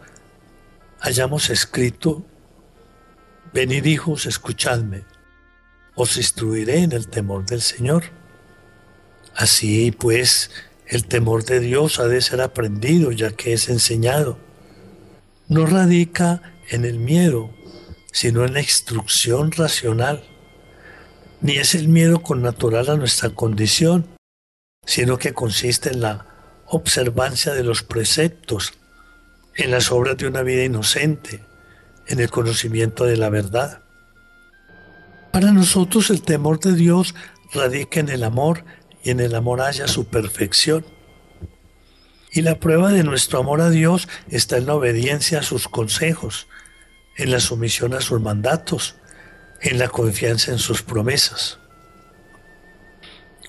hayamos 1.00 1.50
escrito, 1.50 2.24
venid 3.52 3.84
hijos, 3.84 4.26
escuchadme, 4.26 5.04
os 5.96 6.16
instruiré 6.16 6.78
en 6.78 6.92
el 6.92 7.08
temor 7.08 7.46
del 7.46 7.62
Señor. 7.62 8.04
Así 9.34 9.90
pues, 9.90 10.50
el 10.86 11.06
temor 11.06 11.44
de 11.44 11.58
Dios 11.58 11.98
ha 11.98 12.06
de 12.06 12.20
ser 12.20 12.40
aprendido 12.40 13.10
ya 13.10 13.32
que 13.32 13.54
es 13.54 13.68
enseñado. 13.68 14.38
No 15.48 15.66
radica 15.66 16.42
en 16.70 16.84
el 16.84 16.98
miedo, 16.98 17.50
sino 18.14 18.44
en 18.44 18.54
la 18.54 18.61
instrucción 18.61 19.50
racional. 19.50 20.23
Ni 21.40 21.56
es 21.56 21.75
el 21.75 21.88
miedo 21.88 22.23
con 22.23 22.42
natural 22.42 22.88
a 22.88 22.97
nuestra 22.97 23.30
condición, 23.30 24.06
sino 24.87 25.18
que 25.18 25.35
consiste 25.35 25.90
en 25.90 26.00
la 26.00 26.26
observancia 26.68 27.52
de 27.54 27.64
los 27.64 27.83
preceptos 27.83 28.75
en 29.56 29.71
las 29.71 29.90
obras 29.92 30.16
de 30.16 30.26
una 30.26 30.42
vida 30.42 30.64
inocente, 30.64 31.44
en 32.06 32.21
el 32.21 32.30
conocimiento 32.30 33.04
de 33.04 33.16
la 33.16 33.30
verdad. 33.30 33.83
Para 35.33 35.52
nosotros 35.52 36.11
el 36.11 36.23
temor 36.23 36.61
de 36.61 36.75
Dios 36.75 37.14
radica 37.52 38.00
en 38.00 38.09
el 38.09 38.23
amor 38.23 38.64
y 39.02 39.11
en 39.11 39.21
el 39.21 39.35
amor 39.35 39.61
haya 39.61 39.88
su 39.88 40.06
perfección. 40.06 40.87
Y 42.33 42.42
la 42.42 42.59
prueba 42.59 42.90
de 42.90 43.04
nuestro 43.04 43.40
amor 43.40 43.61
a 43.61 43.71
Dios 43.71 44.09
está 44.28 44.56
en 44.56 44.66
la 44.66 44.75
obediencia 44.75 45.40
a 45.40 45.42
sus 45.42 45.68
consejos, 45.68 46.49
en 47.16 47.30
la 47.30 47.40
sumisión 47.40 47.94
a 47.94 48.00
sus 48.00 48.21
mandatos, 48.21 48.97
en 49.61 49.78
la 49.78 49.88
confianza 49.88 50.52
en 50.52 50.59
sus 50.59 50.83
promesas. 50.83 51.59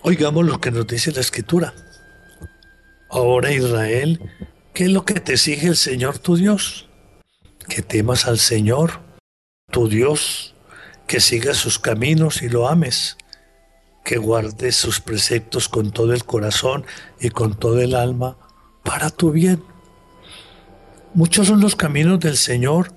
Oigamos 0.01 0.45
lo 0.45 0.61
que 0.61 0.71
nos 0.71 0.85
dice 0.87 1.11
la 1.11 1.21
Escritura. 1.21 1.73
Ahora 3.09 3.51
Israel, 3.51 4.19
¿Qué 4.75 4.83
es 4.83 4.91
lo 4.91 5.05
que 5.05 5.21
te 5.21 5.31
exige 5.31 5.67
el 5.67 5.77
Señor 5.77 6.19
tu 6.19 6.35
Dios? 6.35 6.89
Que 7.69 7.81
temas 7.81 8.27
al 8.27 8.39
Señor, 8.39 8.99
tu 9.71 9.87
Dios, 9.87 10.53
que 11.07 11.21
sigas 11.21 11.55
sus 11.55 11.79
caminos 11.79 12.41
y 12.41 12.49
lo 12.49 12.67
ames, 12.67 13.15
que 14.03 14.17
guardes 14.17 14.75
sus 14.75 14.99
preceptos 14.99 15.69
con 15.69 15.91
todo 15.91 16.11
el 16.11 16.25
corazón 16.25 16.85
y 17.21 17.29
con 17.29 17.57
todo 17.57 17.79
el 17.79 17.95
alma 17.95 18.37
para 18.83 19.11
tu 19.11 19.31
bien. 19.31 19.63
Muchos 21.13 21.47
son 21.47 21.61
los 21.61 21.77
caminos 21.77 22.19
del 22.19 22.35
Señor, 22.35 22.91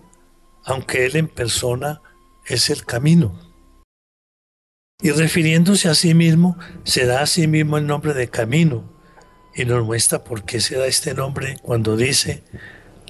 aunque 0.69 1.07
Él 1.07 1.17
en 1.17 1.29
persona 1.29 2.03
es 2.47 2.69
el 2.69 2.85
camino. 2.85 3.41
Y 5.01 5.13
refiriéndose 5.13 5.89
a 5.89 5.95
sí 5.95 6.13
mismo, 6.13 6.59
se 6.85 7.07
da 7.07 7.23
a 7.23 7.27
sí 7.27 7.47
mismo 7.47 7.79
el 7.79 7.87
nombre 7.87 8.13
de 8.13 8.29
camino 8.29 8.85
y 9.55 9.65
nos 9.65 9.85
muestra 9.87 10.25
por 10.25 10.45
qué 10.45 10.61
se 10.61 10.77
da 10.77 10.87
este 10.87 11.15
nombre 11.15 11.57
cuando 11.63 11.97
dice, 11.97 12.45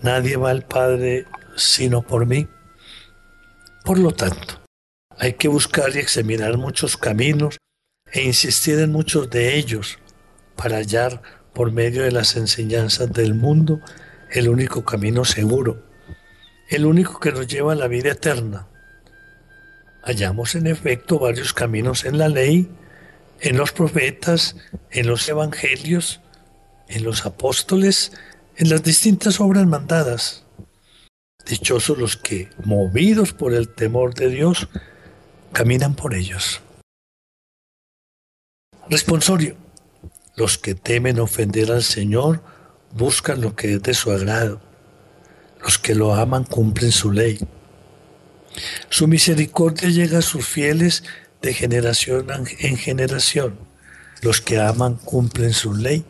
nadie 0.02 0.36
va 0.36 0.50
al 0.50 0.66
Padre 0.66 1.26
sino 1.56 2.02
por 2.02 2.26
mí. 2.26 2.46
Por 3.84 3.98
lo 3.98 4.12
tanto, 4.12 4.60
hay 5.18 5.32
que 5.32 5.48
buscar 5.48 5.90
y 5.96 5.98
examinar 5.98 6.58
muchos 6.58 6.96
caminos 6.96 7.56
e 8.12 8.22
insistir 8.22 8.78
en 8.78 8.92
muchos 8.92 9.30
de 9.30 9.56
ellos 9.56 9.98
para 10.54 10.76
hallar 10.76 11.22
por 11.52 11.72
medio 11.72 12.04
de 12.04 12.12
las 12.12 12.36
enseñanzas 12.36 13.12
del 13.12 13.34
mundo, 13.34 13.80
el 14.30 14.48
único 14.48 14.84
camino 14.84 15.24
seguro, 15.24 15.87
el 16.68 16.84
único 16.84 17.18
que 17.18 17.32
nos 17.32 17.46
lleva 17.46 17.72
a 17.72 17.76
la 17.76 17.88
vida 17.88 18.12
eterna. 18.12 18.66
Hallamos 20.02 20.54
en 20.54 20.66
efecto 20.66 21.18
varios 21.18 21.52
caminos 21.52 22.04
en 22.04 22.18
la 22.18 22.28
ley, 22.28 22.70
en 23.40 23.56
los 23.56 23.72
profetas, 23.72 24.56
en 24.90 25.06
los 25.06 25.28
evangelios, 25.28 26.20
en 26.88 27.04
los 27.04 27.24
apóstoles, 27.26 28.12
en 28.56 28.68
las 28.68 28.82
distintas 28.82 29.40
obras 29.40 29.66
mandadas. 29.66 30.44
Dichosos 31.46 31.96
los 31.96 32.16
que, 32.16 32.50
movidos 32.64 33.32
por 33.32 33.54
el 33.54 33.68
temor 33.68 34.14
de 34.14 34.28
Dios, 34.28 34.68
caminan 35.52 35.94
por 35.94 36.14
ellos. 36.14 36.60
Responsorio. 38.90 39.56
Los 40.36 40.58
que 40.58 40.74
temen 40.74 41.18
ofender 41.18 41.72
al 41.72 41.82
Señor 41.82 42.42
buscan 42.92 43.40
lo 43.40 43.56
que 43.56 43.74
es 43.74 43.82
de 43.82 43.94
su 43.94 44.10
agrado. 44.10 44.67
Los 45.62 45.78
que 45.78 45.94
lo 45.94 46.14
aman 46.14 46.44
cumplen 46.44 46.92
su 46.92 47.12
ley. 47.12 47.38
Su 48.88 49.06
misericordia 49.06 49.88
llega 49.88 50.18
a 50.18 50.22
sus 50.22 50.46
fieles 50.46 51.04
de 51.42 51.54
generación 51.54 52.26
en 52.58 52.76
generación. 52.76 53.58
Los 54.22 54.40
que 54.40 54.60
aman 54.60 54.96
cumplen 54.96 55.52
su 55.52 55.74
ley. 55.74 56.04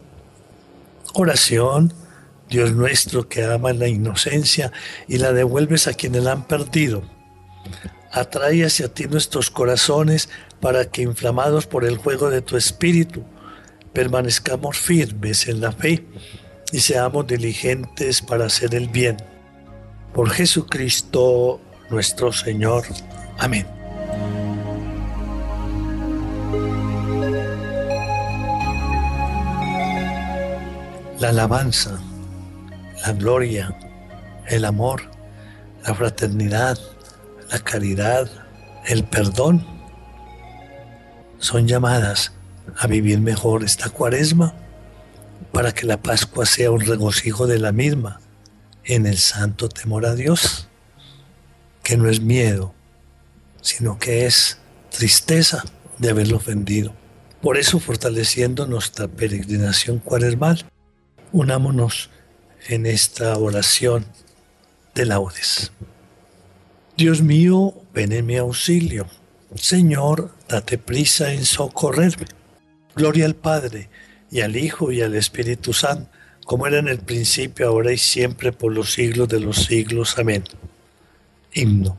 Oración, 1.15 1.93
Dios 2.49 2.73
nuestro 2.73 3.29
que 3.29 3.45
ama 3.45 3.73
la 3.73 3.89
inocencia 3.89 4.73
y 5.07 5.19
la 5.19 5.33
devuelves 5.33 5.87
a 5.87 5.95
quienes 5.95 6.25
la 6.25 6.33
han 6.33 6.47
perdido. 6.47 7.03
Atrae 8.11 8.65
hacia 8.65 8.93
ti 8.93 9.05
nuestros 9.05 9.51
corazones 9.51 10.31
para 10.61 10.87
que, 10.87 11.03
inflamados 11.03 11.67
por 11.67 11.85
el 11.85 11.99
juego 11.99 12.31
de 12.31 12.41
tu 12.41 12.57
espíritu, 12.57 13.25
permanezcamos 13.93 14.79
firmes 14.79 15.47
en 15.49 15.61
la 15.61 15.73
fe 15.73 16.07
y 16.73 16.81
seamos 16.81 17.27
diligentes 17.27 18.23
para 18.23 18.47
hacer 18.47 18.75
el 18.75 18.89
bien. 18.89 19.17
Por 20.13 20.31
Jesucristo 20.31 21.61
nuestro 21.91 22.33
Señor. 22.33 22.85
Amén. 23.39 23.67
La 31.21 31.31
alabanza, 31.31 31.99
la 33.05 33.13
gloria, 33.13 33.77
el 34.47 34.65
amor, 34.65 35.03
la 35.85 35.95
fraternidad, 35.95 36.79
la 37.51 37.59
caridad, 37.59 38.29
el 38.87 39.05
perdón, 39.05 39.67
son 41.39 41.67
llamadas 41.67 42.33
a 42.77 42.87
vivir 42.87 43.21
mejor 43.21 43.65
esta 43.65 43.91
cuaresma 43.91 44.55
para 45.53 45.73
que 45.73 45.87
la 45.87 46.01
Pascua 46.01 46.47
sea 46.47 46.71
un 46.71 46.81
regocijo 46.81 47.47
de 47.47 47.59
la 47.59 47.73
misma 47.73 48.21
en 48.89 49.07
el 49.07 49.19
santo 49.19 49.69
temor 49.69 50.07
a 50.07 50.15
Dios, 50.15 50.67
que 51.83 51.97
no 51.97 52.09
es 52.09 52.21
miedo, 52.21 52.75
sino 53.61 53.99
que 53.99 54.25
es 54.27 54.59
tristeza 54.91 55.63
de 55.99 56.11
haberlo 56.11 56.39
ofendido. 56.39 56.95
Por 57.43 57.59
eso, 57.59 57.79
fortaleciendo 57.79 58.67
nuestra 58.67 59.07
peregrinación 59.07 59.99
cuaresmal, 59.99 60.65
unámonos 61.33 62.09
en 62.67 62.87
esta 62.87 63.37
oración 63.37 64.07
de 64.95 65.05
laudes. 65.05 65.71
Dios 66.97 67.23
mío, 67.23 67.75
ven 67.93 68.13
en 68.13 68.27
mi 68.27 68.37
auxilio. 68.39 69.07
Señor, 69.55 70.35
date 70.49 70.79
prisa 70.79 71.33
en 71.33 71.45
socorrerme. 71.45 72.27
Gloria 72.97 73.27
al 73.27 73.37
Padre, 73.37 73.91
y 74.31 74.41
al 74.41 74.57
Hijo, 74.57 74.91
y 74.93 75.03
al 75.03 75.15
Espíritu 75.15 75.73
Santo, 75.73 76.11
como 76.49 76.67
era 76.67 76.79
en 76.79 76.89
el 76.89 77.01
principio, 77.01 77.69
ahora 77.69 77.93
y 77.93 77.99
siempre, 77.99 78.53
por 78.53 78.73
los 78.73 78.95
siglos 78.95 79.29
de 79.29 79.39
los 79.39 79.67
siglos. 79.67 80.17
Amén. 80.17 80.45
Himno. 81.53 81.99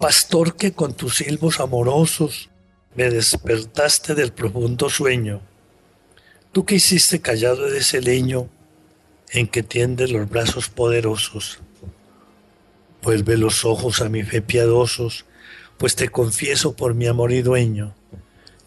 Pastor 0.00 0.56
que 0.56 0.72
con 0.72 0.94
tus 0.94 1.18
silbos 1.18 1.60
amorosos 1.60 2.50
me 2.96 3.08
despertaste 3.10 4.16
del 4.16 4.32
profundo 4.32 4.90
sueño, 4.90 5.40
tú 6.50 6.64
que 6.64 6.74
hiciste 6.74 7.20
callado 7.20 7.70
de 7.70 7.78
ese 7.78 8.00
leño 8.00 8.48
en 9.30 9.46
que 9.46 9.62
tiendes 9.62 10.10
los 10.10 10.28
brazos 10.28 10.68
poderosos 10.68 11.60
Vuelve 13.02 13.36
los 13.36 13.64
ojos 13.64 14.02
a 14.02 14.08
mi 14.08 14.24
fe 14.24 14.42
piadosos, 14.42 15.26
pues 15.78 15.94
te 15.94 16.08
confieso 16.08 16.74
por 16.74 16.94
mi 16.94 17.06
amor 17.06 17.30
y 17.30 17.40
dueño, 17.40 17.94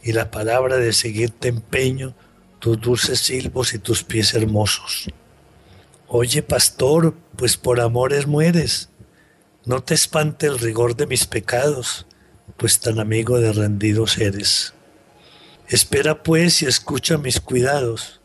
y 0.02 0.14
la 0.14 0.32
palabra 0.32 0.78
de 0.78 0.94
seguirte 0.94 1.50
empeño, 1.50 2.16
tus 2.64 2.80
dulces 2.80 3.20
silbos 3.20 3.74
y 3.74 3.78
tus 3.78 4.06
pies 4.06 4.34
hermosos. 4.34 5.10
Oye, 6.08 6.42
pastor, 6.42 7.14
pues 7.36 7.58
por 7.58 7.82
amores 7.82 8.26
mueres. 8.26 8.88
No 9.66 9.84
te 9.84 9.96
espante 9.96 10.48
el 10.48 10.58
rigor 10.60 10.96
de 10.96 11.06
mis 11.06 11.28
pecados, 11.28 12.08
pues 12.56 12.80
tan 12.80 13.02
amigo 13.02 13.38
de 13.42 13.52
rendidos 13.52 14.18
eres. 14.18 14.74
Espera 15.68 16.24
pues 16.24 16.62
y 16.62 16.68
escucha 16.68 17.18
mis 17.18 17.42
cuidados. 17.42 18.22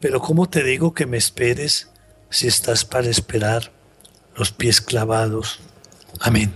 Pero 0.00 0.20
¿cómo 0.20 0.48
te 0.48 0.62
digo 0.62 0.94
que 0.94 1.04
me 1.04 1.18
esperes 1.18 1.90
si 2.30 2.46
estás 2.46 2.86
para 2.86 3.10
esperar? 3.10 3.74
los 4.36 4.52
pies 4.52 4.80
clavados. 4.80 5.60
Amén. 6.18 6.50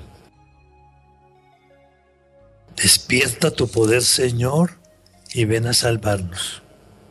Despierta 2.75 3.51
tu 3.51 3.69
poder, 3.69 4.03
Señor, 4.03 4.79
y 5.35 5.45
ven 5.45 5.67
a 5.67 5.75
salvarnos. 5.75 6.63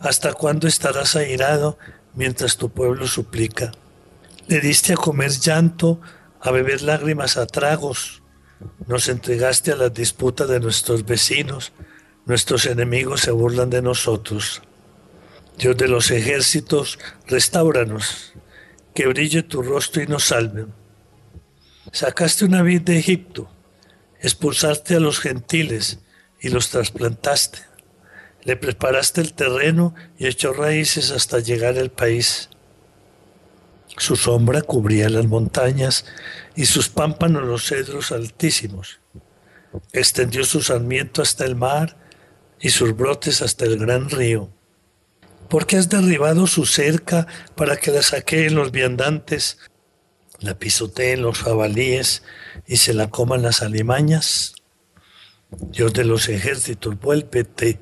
¿hasta 0.00 0.32
cuándo 0.32 0.68
estarás 0.68 1.16
airado 1.16 1.78
mientras 2.14 2.56
tu 2.56 2.70
pueblo 2.70 3.06
suplica? 3.06 3.72
Le 4.48 4.60
diste 4.60 4.92
a 4.92 4.96
comer 4.96 5.30
llanto, 5.30 6.00
a 6.40 6.50
beber 6.50 6.82
lágrimas 6.82 7.36
a 7.36 7.46
tragos. 7.46 8.22
Nos 8.86 9.08
entregaste 9.08 9.72
a 9.72 9.76
las 9.76 9.92
disputas 9.92 10.48
de 10.48 10.60
nuestros 10.60 11.04
vecinos. 11.04 11.72
Nuestros 12.24 12.66
enemigos 12.66 13.22
se 13.22 13.30
burlan 13.30 13.70
de 13.70 13.82
nosotros. 13.82 14.62
Dios 15.58 15.76
de 15.76 15.88
los 15.88 16.10
ejércitos, 16.10 16.98
restauranos, 17.26 18.34
que 18.94 19.06
brille 19.06 19.42
tu 19.42 19.62
rostro 19.62 20.02
y 20.02 20.06
nos 20.06 20.24
salve. 20.24 20.66
Sacaste 21.92 22.44
una 22.44 22.62
vid 22.62 22.82
de 22.82 22.98
Egipto, 22.98 23.48
expulsaste 24.20 24.96
a 24.96 25.00
los 25.00 25.18
gentiles 25.18 26.00
y 26.40 26.50
los 26.50 26.68
trasplantaste. 26.68 27.60
Le 28.46 28.56
preparaste 28.56 29.20
el 29.20 29.32
terreno 29.34 29.94
y 30.18 30.26
echó 30.26 30.52
raíces 30.52 31.10
hasta 31.10 31.40
llegar 31.40 31.76
al 31.78 31.90
país. 31.90 32.48
Su 33.98 34.14
sombra 34.14 34.62
cubría 34.62 35.08
las 35.08 35.26
montañas 35.26 36.04
y 36.54 36.66
sus 36.66 36.88
pámpanos 36.88 37.42
los 37.42 37.66
cedros 37.66 38.12
altísimos. 38.12 39.00
Extendió 39.92 40.44
su 40.44 40.62
sarmiento 40.62 41.22
hasta 41.22 41.44
el 41.44 41.56
mar 41.56 41.96
y 42.60 42.70
sus 42.70 42.96
brotes 42.96 43.42
hasta 43.42 43.64
el 43.64 43.78
gran 43.78 44.08
río. 44.08 44.48
Porque 45.50 45.76
has 45.76 45.88
derribado 45.88 46.46
su 46.46 46.66
cerca 46.66 47.26
para 47.56 47.76
que 47.76 47.90
la 47.90 48.02
saqueen 48.02 48.54
los 48.54 48.70
viandantes 48.70 49.58
la 50.40 50.58
pisoteen 50.58 51.22
los 51.22 51.38
jabalíes 51.38 52.22
y 52.66 52.76
se 52.76 52.94
la 52.94 53.08
coman 53.08 53.42
las 53.42 53.62
alimañas. 53.62 54.54
Dios 55.50 55.92
de 55.92 56.04
los 56.04 56.28
ejércitos, 56.28 56.98
vuélvete, 57.00 57.80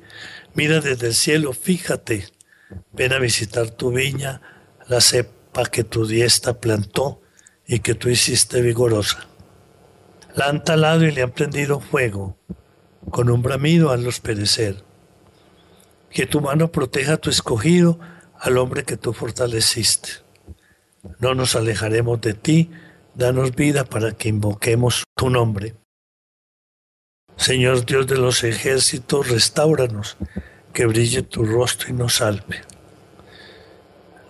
mira 0.55 0.79
desde 0.79 1.07
el 1.07 1.13
cielo, 1.13 1.53
fíjate, 1.53 2.27
ven 2.93 3.13
a 3.13 3.19
visitar 3.19 3.69
tu 3.69 3.91
viña, 3.91 4.41
la 4.87 5.01
cepa 5.01 5.65
que 5.65 5.83
tu 5.83 6.07
diestra 6.07 6.53
plantó 6.53 7.21
y 7.67 7.79
que 7.79 7.95
tú 7.95 8.09
hiciste 8.09 8.61
vigorosa. 8.61 9.27
La 10.35 10.47
han 10.47 10.63
talado 10.63 11.05
y 11.05 11.11
le 11.11 11.21
han 11.21 11.31
prendido 11.31 11.79
fuego, 11.79 12.37
con 13.09 13.29
un 13.29 13.41
bramido 13.41 13.95
los 13.97 14.19
perecer. 14.19 14.83
Que 16.09 16.25
tu 16.25 16.41
mano 16.41 16.71
proteja 16.71 17.13
a 17.13 17.17
tu 17.17 17.29
escogido, 17.29 17.99
al 18.39 18.57
hombre 18.57 18.83
que 18.83 18.97
tú 18.97 19.13
fortaleciste. 19.13 20.09
No 21.19 21.35
nos 21.35 21.55
alejaremos 21.55 22.21
de 22.21 22.33
ti, 22.33 22.71
danos 23.13 23.55
vida 23.55 23.85
para 23.85 24.11
que 24.11 24.29
invoquemos 24.29 25.03
tu 25.15 25.29
nombre. 25.29 25.75
Señor 27.37 27.85
Dios 27.85 28.07
de 28.07 28.17
los 28.17 28.43
ejércitos, 28.43 29.29
restauranos, 29.29 30.17
que 30.73 30.85
brille 30.85 31.21
tu 31.21 31.45
rostro 31.45 31.89
y 31.89 31.93
nos 31.93 32.15
salve. 32.15 32.61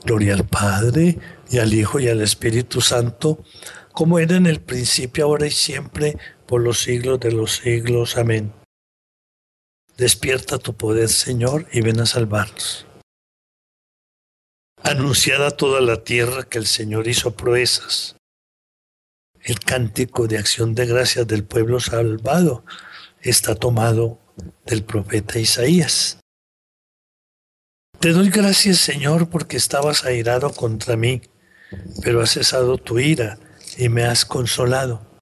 Gloria 0.04 0.34
al 0.34 0.46
Padre, 0.46 1.18
y 1.50 1.60
al 1.60 1.74
Hijo, 1.74 2.00
y 2.00 2.08
al 2.08 2.22
Espíritu 2.22 2.82
Santo, 2.82 3.44
como 3.91 4.20
era 4.20 4.36
en 4.36 4.46
el 4.46 4.60
principio, 4.60 5.26
ahora 5.26 5.48
y 5.48 5.52
siempre, 5.52 6.18
por 6.46 6.62
los 6.62 6.80
siglos 6.80 7.20
de 7.20 7.32
los 7.32 7.58
siglos. 7.58 8.18
Amén. 8.18 8.52
Despierta 9.98 10.58
tu 10.58 10.76
poder, 10.76 11.10
Señor, 11.10 11.68
y 11.72 11.82
ven 11.82 12.00
a 12.02 12.06
salvarnos. 12.06 12.86
Anunciada 14.84 15.52
toda 15.52 15.82
la 15.82 16.04
tierra 16.04 16.44
que 16.44 16.58
el 16.58 16.68
Señor 16.68 17.08
hizo 17.08 17.36
proezas. 17.36 18.15
El 19.39 19.60
cántico 19.60 20.28
de 20.28 20.38
acción 20.38 20.76
de 20.76 20.86
gracias 20.86 21.28
del 21.28 21.44
pueblo 21.44 21.80
salvado 21.80 22.65
está 23.29 23.55
tomado 23.55 24.19
del 24.65 24.83
profeta 24.83 25.39
Isaías. 25.39 26.19
Te 27.99 28.11
doy 28.11 28.29
gracias, 28.29 28.77
Señor, 28.77 29.29
porque 29.29 29.57
estabas 29.57 30.05
airado 30.05 30.51
contra 30.51 30.95
mí, 30.95 31.21
pero 32.03 32.21
has 32.21 32.33
cesado 32.33 32.77
tu 32.77 32.99
ira 32.99 33.39
y 33.77 33.89
me 33.89 34.03
has 34.03 34.25
consolado. 34.25 35.19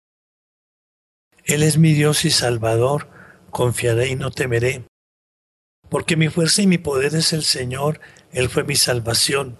Él 1.45 1.63
es 1.63 1.77
mi 1.77 1.93
Dios 1.93 2.25
y 2.25 2.31
Salvador, 2.31 3.09
confiaré 3.51 4.09
y 4.09 4.15
no 4.15 4.31
temeré, 4.31 4.85
porque 5.89 6.15
mi 6.15 6.29
fuerza 6.29 6.61
y 6.61 6.67
mi 6.67 6.77
poder 6.77 7.15
es 7.15 7.33
el 7.33 7.43
Señor, 7.43 7.99
Él 8.31 8.49
fue 8.49 8.63
mi 8.63 8.75
salvación, 8.75 9.59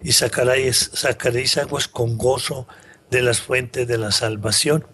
y 0.00 0.12
sacaréis, 0.12 0.90
sacaréis 0.94 1.58
aguas 1.58 1.88
con 1.88 2.16
gozo 2.16 2.66
de 3.10 3.22
las 3.22 3.40
fuentes 3.40 3.86
de 3.86 3.98
la 3.98 4.12
salvación. 4.12 4.86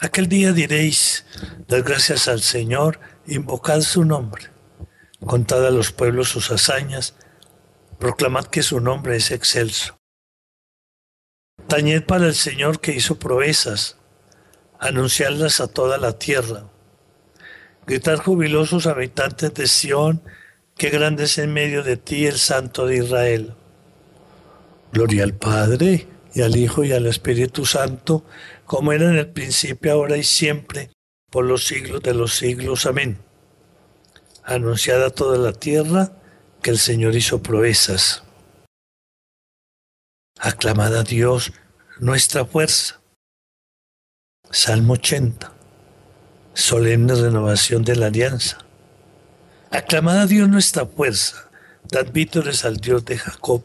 Aquel 0.00 0.28
día 0.28 0.52
diréis, 0.52 1.24
dar 1.66 1.82
gracias 1.82 2.28
al 2.28 2.40
Señor, 2.40 3.00
invocad 3.26 3.80
su 3.80 4.04
nombre, 4.04 4.44
contad 5.26 5.66
a 5.66 5.72
los 5.72 5.90
pueblos 5.90 6.28
sus 6.28 6.52
hazañas, 6.52 7.16
proclamad 7.98 8.44
que 8.44 8.62
su 8.62 8.78
nombre 8.78 9.16
es 9.16 9.32
excelso. 9.32 9.98
Tañed 11.66 12.04
para 12.04 12.26
el 12.26 12.36
Señor 12.36 12.80
que 12.80 12.92
hizo 12.92 13.18
proezas, 13.18 13.96
anunciarlas 14.78 15.60
a 15.60 15.66
toda 15.66 15.98
la 15.98 16.16
tierra. 16.16 16.70
Gritar 17.84 18.18
jubilosos 18.18 18.86
habitantes 18.86 19.52
de 19.54 19.66
Sión, 19.66 20.22
que 20.76 20.90
grande 20.90 21.24
es 21.24 21.38
en 21.38 21.52
medio 21.52 21.82
de 21.82 21.96
ti 21.96 22.26
el 22.26 22.38
Santo 22.38 22.86
de 22.86 22.98
Israel. 22.98 23.54
Gloria 24.92 25.24
al 25.24 25.34
Padre, 25.34 26.06
y 26.34 26.42
al 26.42 26.56
Hijo, 26.56 26.84
y 26.84 26.92
al 26.92 27.06
Espíritu 27.06 27.66
Santo, 27.66 28.24
como 28.68 28.92
era 28.92 29.08
en 29.08 29.16
el 29.16 29.30
principio, 29.30 29.92
ahora 29.92 30.18
y 30.18 30.22
siempre, 30.22 30.90
por 31.30 31.46
los 31.46 31.66
siglos 31.66 32.02
de 32.02 32.12
los 32.12 32.36
siglos. 32.36 32.84
Amén. 32.84 33.18
Anunciada 34.44 35.06
a 35.06 35.10
toda 35.10 35.38
la 35.38 35.54
tierra 35.54 36.12
que 36.60 36.68
el 36.68 36.78
Señor 36.78 37.16
hizo 37.16 37.42
proezas. 37.42 38.24
Aclamada 40.38 41.02
Dios 41.02 41.52
nuestra 41.98 42.44
fuerza. 42.44 43.00
Salmo 44.50 44.92
80. 44.92 45.50
Solemne 46.52 47.14
renovación 47.14 47.84
de 47.84 47.96
la 47.96 48.06
alianza. 48.06 48.58
Aclamad 49.70 50.18
a 50.18 50.26
Dios 50.26 50.46
nuestra 50.46 50.84
fuerza. 50.84 51.50
Dad 51.84 52.12
vítores 52.12 52.66
al 52.66 52.76
Dios 52.76 53.02
de 53.06 53.16
Jacob. 53.16 53.64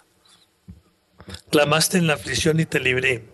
Clamaste 1.49 1.97
en 1.97 2.07
la 2.07 2.13
aflicción 2.13 2.59
y 2.59 2.65
te 2.65 2.79
libré. 2.79 3.25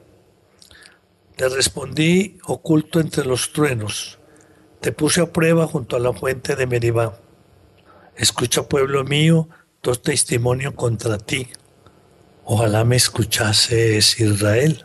Te 1.35 1.49
respondí 1.49 2.39
oculto 2.45 2.99
entre 2.99 3.25
los 3.25 3.53
truenos. 3.53 4.17
Te 4.81 4.91
puse 4.91 5.21
a 5.21 5.31
prueba 5.31 5.67
junto 5.67 5.95
a 5.95 5.99
la 5.99 6.13
fuente 6.13 6.55
de 6.55 6.65
Meribá. 6.65 7.19
Escucha, 8.15 8.63
pueblo 8.67 9.03
mío, 9.03 9.47
dos 9.83 10.01
testimonio 10.01 10.75
contra 10.75 11.17
ti. 11.17 11.47
Ojalá 12.43 12.83
me 12.83 12.95
escuchases 12.95 14.19
Israel. 14.19 14.83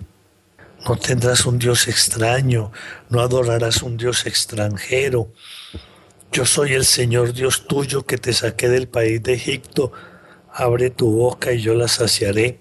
No 0.86 0.96
tendrás 0.96 1.46
un 1.46 1.58
Dios 1.58 1.88
extraño, 1.88 2.72
no 3.08 3.20
adorarás 3.20 3.82
un 3.82 3.96
Dios 3.96 4.26
extranjero. 4.26 5.32
Yo 6.32 6.44
soy 6.44 6.74
el 6.74 6.84
Señor 6.84 7.32
Dios 7.32 7.66
tuyo 7.68 8.04
que 8.04 8.18
te 8.18 8.32
saqué 8.32 8.68
del 8.68 8.88
país 8.88 9.22
de 9.22 9.34
Egipto. 9.34 9.92
Abre 10.52 10.90
tu 10.90 11.10
boca 11.12 11.52
y 11.52 11.60
yo 11.60 11.74
la 11.74 11.88
saciaré. 11.88 12.60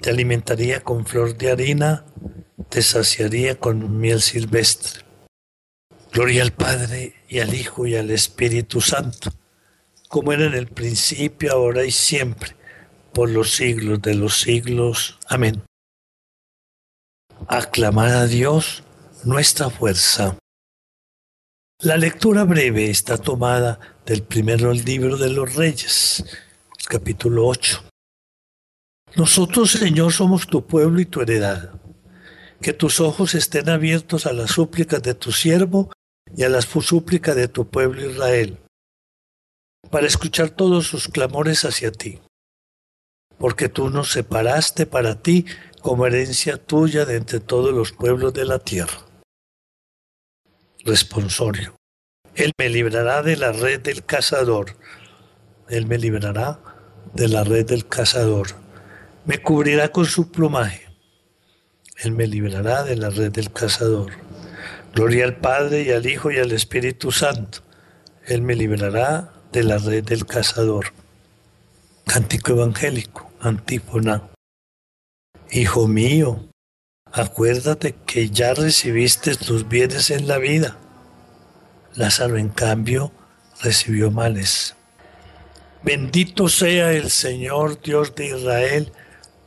Te 0.00 0.10
alimentaría 0.10 0.80
con 0.80 1.06
flor 1.06 1.36
de 1.36 1.50
harina, 1.50 2.04
te 2.68 2.82
saciaría 2.82 3.58
con 3.58 4.00
miel 4.00 4.20
silvestre. 4.22 5.02
Gloria 6.12 6.42
al 6.42 6.52
Padre 6.52 7.14
y 7.28 7.40
al 7.40 7.54
Hijo 7.54 7.86
y 7.86 7.96
al 7.96 8.10
Espíritu 8.10 8.80
Santo, 8.80 9.30
como 10.08 10.32
era 10.32 10.46
en 10.46 10.54
el 10.54 10.66
principio, 10.66 11.52
ahora 11.52 11.84
y 11.84 11.90
siempre, 11.90 12.56
por 13.12 13.30
los 13.30 13.52
siglos 13.52 14.02
de 14.02 14.14
los 14.14 14.40
siglos. 14.40 15.18
Amén 15.28 15.62
aclamar 17.48 18.10
a 18.10 18.26
Dios 18.26 18.82
nuestra 19.24 19.70
fuerza. 19.70 20.38
La 21.80 21.96
lectura 21.96 22.44
breve 22.44 22.90
está 22.90 23.16
tomada 23.18 23.80
del 24.04 24.22
primero 24.22 24.72
libro 24.72 25.16
de 25.16 25.30
los 25.30 25.54
Reyes, 25.54 26.24
capítulo 26.88 27.46
8. 27.46 27.89
Nosotros, 29.16 29.72
Señor, 29.72 30.12
somos 30.12 30.46
tu 30.46 30.66
pueblo 30.66 31.00
y 31.00 31.06
tu 31.06 31.20
heredad. 31.20 31.72
Que 32.60 32.72
tus 32.72 33.00
ojos 33.00 33.34
estén 33.34 33.68
abiertos 33.68 34.26
a 34.26 34.32
las 34.32 34.52
súplicas 34.52 35.02
de 35.02 35.14
tu 35.14 35.32
siervo 35.32 35.90
y 36.36 36.44
a 36.44 36.48
las 36.48 36.66
súplicas 36.66 37.34
de 37.34 37.48
tu 37.48 37.68
pueblo 37.68 38.08
Israel, 38.08 38.58
para 39.90 40.06
escuchar 40.06 40.50
todos 40.50 40.86
sus 40.86 41.08
clamores 41.08 41.64
hacia 41.64 41.90
ti. 41.90 42.20
Porque 43.38 43.68
tú 43.68 43.90
nos 43.90 44.12
separaste 44.12 44.86
para 44.86 45.22
ti 45.22 45.46
como 45.80 46.06
herencia 46.06 46.58
tuya 46.58 47.04
de 47.04 47.16
entre 47.16 47.40
todos 47.40 47.74
los 47.74 47.92
pueblos 47.92 48.34
de 48.34 48.44
la 48.44 48.58
tierra. 48.58 49.06
Responsorio. 50.84 51.74
Él 52.34 52.52
me 52.58 52.68
librará 52.68 53.22
de 53.22 53.36
la 53.36 53.52
red 53.52 53.80
del 53.80 54.04
cazador. 54.04 54.76
Él 55.68 55.86
me 55.86 55.98
librará 55.98 56.60
de 57.14 57.28
la 57.28 57.42
red 57.44 57.66
del 57.66 57.88
cazador. 57.88 58.59
Me 59.30 59.40
cubrirá 59.40 59.92
con 59.92 60.06
su 60.06 60.32
plumaje. 60.32 60.88
Él 61.98 62.10
me 62.10 62.26
librará 62.26 62.82
de 62.82 62.96
la 62.96 63.10
red 63.10 63.30
del 63.30 63.52
cazador. 63.52 64.10
Gloria 64.92 65.24
al 65.24 65.36
Padre 65.36 65.82
y 65.84 65.92
al 65.92 66.04
Hijo 66.04 66.32
y 66.32 66.38
al 66.40 66.50
Espíritu 66.50 67.12
Santo. 67.12 67.60
Él 68.26 68.42
me 68.42 68.56
librará 68.56 69.32
de 69.52 69.62
la 69.62 69.78
red 69.78 70.02
del 70.02 70.26
cazador. 70.26 70.86
Cántico 72.06 72.54
evangélico, 72.54 73.30
antífona. 73.38 74.30
Hijo 75.52 75.86
mío, 75.86 76.48
acuérdate 77.12 77.94
que 78.04 78.30
ya 78.30 78.52
recibiste 78.52 79.36
tus 79.36 79.68
bienes 79.68 80.10
en 80.10 80.26
la 80.26 80.38
vida. 80.38 80.76
Lázaro, 81.94 82.36
en 82.36 82.48
cambio, 82.48 83.12
recibió 83.62 84.10
males. 84.10 84.74
Bendito 85.84 86.48
sea 86.48 86.90
el 86.90 87.10
Señor 87.10 87.80
Dios 87.80 88.16
de 88.16 88.26
Israel, 88.26 88.92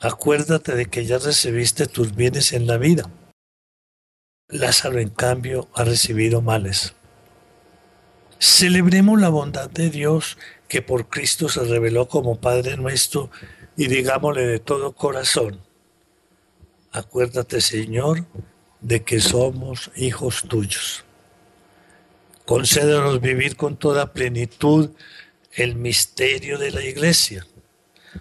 acuérdate 0.00 0.74
de 0.74 0.86
que 0.86 1.04
ya 1.04 1.18
recibiste 1.18 1.86
tus 1.86 2.14
bienes 2.14 2.52
en 2.52 2.66
la 2.66 2.78
vida. 2.78 3.10
Lázaro, 4.48 4.98
en 4.98 5.10
cambio, 5.10 5.68
ha 5.74 5.84
recibido 5.84 6.40
males. 6.40 6.94
Celebremos 8.38 9.20
la 9.20 9.28
bondad 9.28 9.68
de 9.68 9.90
Dios 9.90 10.38
que 10.68 10.80
por 10.80 11.08
Cristo 11.08 11.48
se 11.48 11.64
reveló 11.64 12.08
como 12.08 12.40
Padre 12.40 12.76
nuestro 12.76 13.30
y 13.76 13.88
digámosle 13.88 14.46
de 14.46 14.58
todo 14.58 14.92
corazón, 14.92 15.60
acuérdate 16.92 17.60
Señor 17.60 18.24
de 18.80 19.02
que 19.02 19.20
somos 19.20 19.90
hijos 19.96 20.44
tuyos. 20.48 21.04
Concédenos 22.44 23.20
vivir 23.20 23.56
con 23.56 23.76
toda 23.76 24.12
plenitud 24.12 24.90
el 25.52 25.74
misterio 25.74 26.58
de 26.58 26.70
la 26.70 26.82
iglesia, 26.82 27.46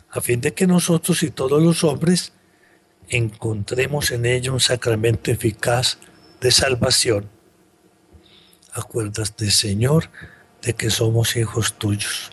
a 0.10 0.22
fin 0.22 0.42
de 0.42 0.54
que 0.54 0.68
nosotros 0.68 1.24
y 1.24 1.32
todos 1.32 1.62
los 1.62 1.84
hombres 1.84 2.34
encontremos 3.10 4.12
en 4.12 4.26
ello 4.26 4.54
un 4.54 4.60
sacramento 4.60 5.32
eficaz 5.32 5.98
de 6.42 6.52
salvación. 6.52 7.30
Acuérdate, 8.74 9.50
Señor, 9.50 10.10
de 10.62 10.74
que 10.74 10.90
somos 10.90 11.36
hijos 11.36 11.74
tuyos. 11.78 12.32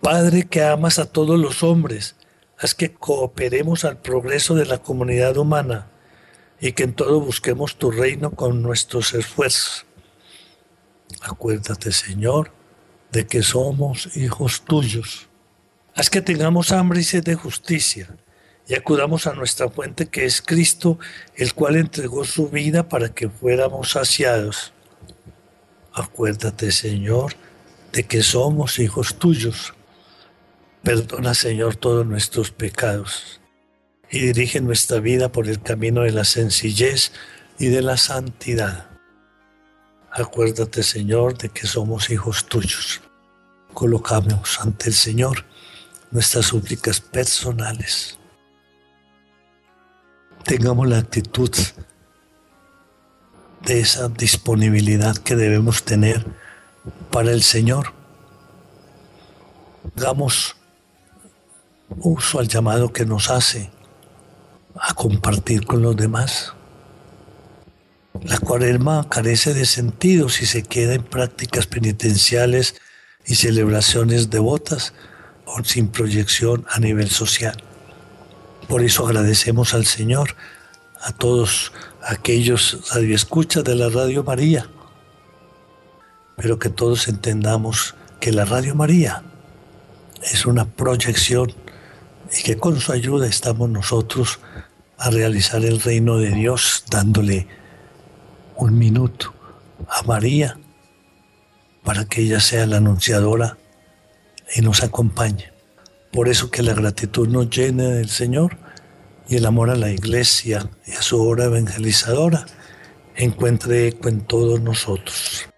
Padre 0.00 0.46
que 0.46 0.62
amas 0.62 0.98
a 0.98 1.06
todos 1.06 1.38
los 1.38 1.62
hombres, 1.62 2.16
haz 2.58 2.74
que 2.74 2.92
cooperemos 2.92 3.84
al 3.84 3.98
progreso 3.98 4.54
de 4.54 4.66
la 4.66 4.78
comunidad 4.78 5.36
humana 5.36 5.88
y 6.60 6.72
que 6.72 6.84
en 6.84 6.94
todo 6.94 7.20
busquemos 7.20 7.76
tu 7.76 7.90
reino 7.90 8.30
con 8.32 8.62
nuestros 8.62 9.14
esfuerzos. 9.14 9.86
Acuérdate, 11.22 11.90
Señor, 11.92 12.52
de 13.10 13.26
que 13.26 13.42
somos 13.42 14.16
hijos 14.16 14.62
tuyos. 14.62 15.29
Haz 15.94 16.08
que 16.08 16.22
tengamos 16.22 16.72
hambre 16.72 17.00
y 17.00 17.04
sed 17.04 17.24
de 17.24 17.34
justicia 17.34 18.08
y 18.66 18.74
acudamos 18.74 19.26
a 19.26 19.34
nuestra 19.34 19.68
fuente 19.68 20.06
que 20.06 20.24
es 20.24 20.40
Cristo, 20.40 20.98
el 21.34 21.54
cual 21.54 21.76
entregó 21.76 22.24
su 22.24 22.48
vida 22.48 22.88
para 22.88 23.08
que 23.08 23.28
fuéramos 23.28 23.90
saciados. 23.90 24.72
Acuérdate, 25.92 26.70
Señor, 26.70 27.34
de 27.92 28.04
que 28.04 28.22
somos 28.22 28.78
hijos 28.78 29.18
tuyos. 29.18 29.74
Perdona, 30.84 31.34
Señor, 31.34 31.74
todos 31.74 32.06
nuestros 32.06 32.52
pecados 32.52 33.40
y 34.08 34.20
dirige 34.20 34.60
nuestra 34.60 35.00
vida 35.00 35.30
por 35.30 35.48
el 35.48 35.60
camino 35.60 36.02
de 36.02 36.12
la 36.12 36.24
sencillez 36.24 37.12
y 37.58 37.66
de 37.66 37.82
la 37.82 37.96
santidad. 37.96 38.88
Acuérdate, 40.12 40.84
Señor, 40.84 41.36
de 41.38 41.48
que 41.48 41.66
somos 41.66 42.10
hijos 42.10 42.46
tuyos. 42.46 43.00
Colocamos 43.74 44.60
ante 44.60 44.88
el 44.88 44.94
Señor 44.94 45.44
nuestras 46.10 46.46
súplicas 46.46 47.00
personales. 47.00 48.18
Tengamos 50.44 50.88
la 50.88 50.98
actitud 50.98 51.50
de 53.64 53.80
esa 53.80 54.08
disponibilidad 54.08 55.16
que 55.16 55.36
debemos 55.36 55.84
tener 55.84 56.26
para 57.10 57.30
el 57.30 57.42
Señor. 57.42 57.92
Hagamos 59.96 60.56
uso 61.98 62.38
al 62.38 62.48
llamado 62.48 62.92
que 62.92 63.04
nos 63.04 63.30
hace 63.30 63.70
a 64.74 64.94
compartir 64.94 65.66
con 65.66 65.82
los 65.82 65.96
demás. 65.96 66.54
La 68.22 68.38
cuaresma 68.38 69.08
carece 69.08 69.54
de 69.54 69.66
sentido 69.66 70.28
si 70.28 70.46
se 70.46 70.62
queda 70.62 70.94
en 70.94 71.02
prácticas 71.02 71.66
penitenciales 71.66 72.74
y 73.26 73.36
celebraciones 73.36 74.30
devotas 74.30 74.94
sin 75.64 75.88
proyección 75.88 76.64
a 76.70 76.78
nivel 76.78 77.10
social. 77.10 77.62
Por 78.68 78.82
eso 78.82 79.06
agradecemos 79.06 79.74
al 79.74 79.84
Señor, 79.84 80.36
a 81.00 81.12
todos 81.12 81.72
aquellos 82.02 82.90
radioescuchas 82.94 83.64
de 83.64 83.74
la 83.74 83.88
Radio 83.88 84.22
María, 84.22 84.68
pero 86.36 86.58
que 86.58 86.68
todos 86.68 87.08
entendamos 87.08 87.94
que 88.20 88.32
la 88.32 88.44
Radio 88.44 88.74
María 88.74 89.22
es 90.22 90.46
una 90.46 90.66
proyección 90.66 91.52
y 92.38 92.42
que 92.42 92.56
con 92.56 92.80
su 92.80 92.92
ayuda 92.92 93.26
estamos 93.26 93.68
nosotros 93.68 94.38
a 94.98 95.10
realizar 95.10 95.64
el 95.64 95.80
reino 95.80 96.18
de 96.18 96.30
Dios 96.30 96.84
dándole 96.90 97.46
un 98.56 98.78
minuto 98.78 99.32
a 99.88 100.02
María 100.02 100.58
para 101.82 102.04
que 102.04 102.20
ella 102.22 102.40
sea 102.40 102.66
la 102.66 102.76
anunciadora 102.76 103.56
y 104.54 104.60
nos 104.62 104.82
acompañe. 104.82 105.52
Por 106.12 106.28
eso 106.28 106.50
que 106.50 106.62
la 106.62 106.74
gratitud 106.74 107.28
nos 107.28 107.50
llene 107.50 107.84
del 107.84 108.08
Señor 108.08 108.56
y 109.28 109.36
el 109.36 109.46
amor 109.46 109.70
a 109.70 109.76
la 109.76 109.90
iglesia 109.90 110.68
y 110.86 110.92
a 110.92 111.02
su 111.02 111.20
obra 111.20 111.44
evangelizadora 111.44 112.46
encuentre 113.16 113.88
eco 113.88 114.08
en 114.08 114.22
todos 114.22 114.60
nosotros. 114.60 115.48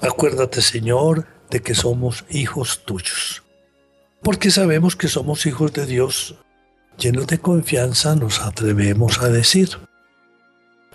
Acuérdate, 0.00 0.62
Señor, 0.62 1.26
de 1.50 1.60
que 1.60 1.74
somos 1.74 2.24
hijos 2.30 2.84
tuyos 2.84 3.42
porque 4.22 4.50
sabemos 4.50 4.96
que 4.96 5.08
somos 5.08 5.46
hijos 5.46 5.72
de 5.72 5.86
Dios, 5.86 6.34
llenos 6.98 7.26
de 7.28 7.38
confianza 7.38 8.14
nos 8.16 8.40
atrevemos 8.40 9.22
a 9.22 9.28
decir, 9.28 9.70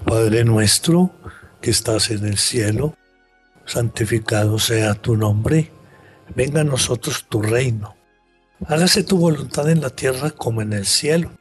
Padre 0.06 0.44
nuestro 0.44 1.12
que 1.62 1.72
estás 1.72 2.10
en 2.10 2.26
el 2.26 2.38
cielo, 2.38 2.96
santificado 3.66 4.60
sea 4.60 4.96
tu 4.96 5.16
nombre, 5.16 5.72
venga 6.36 6.62
a 6.62 6.64
nosotros 6.66 7.26
tu 7.30 7.42
reino, 7.42 7.96
hágase 8.68 9.04
tu 9.04 9.18
voluntad 9.18 9.70
en 9.70 9.82
la 9.82 9.90
tierra 9.90 10.32
como 10.32 10.62
en 10.62 10.74
el 10.74 10.86
cielo. 10.86 11.32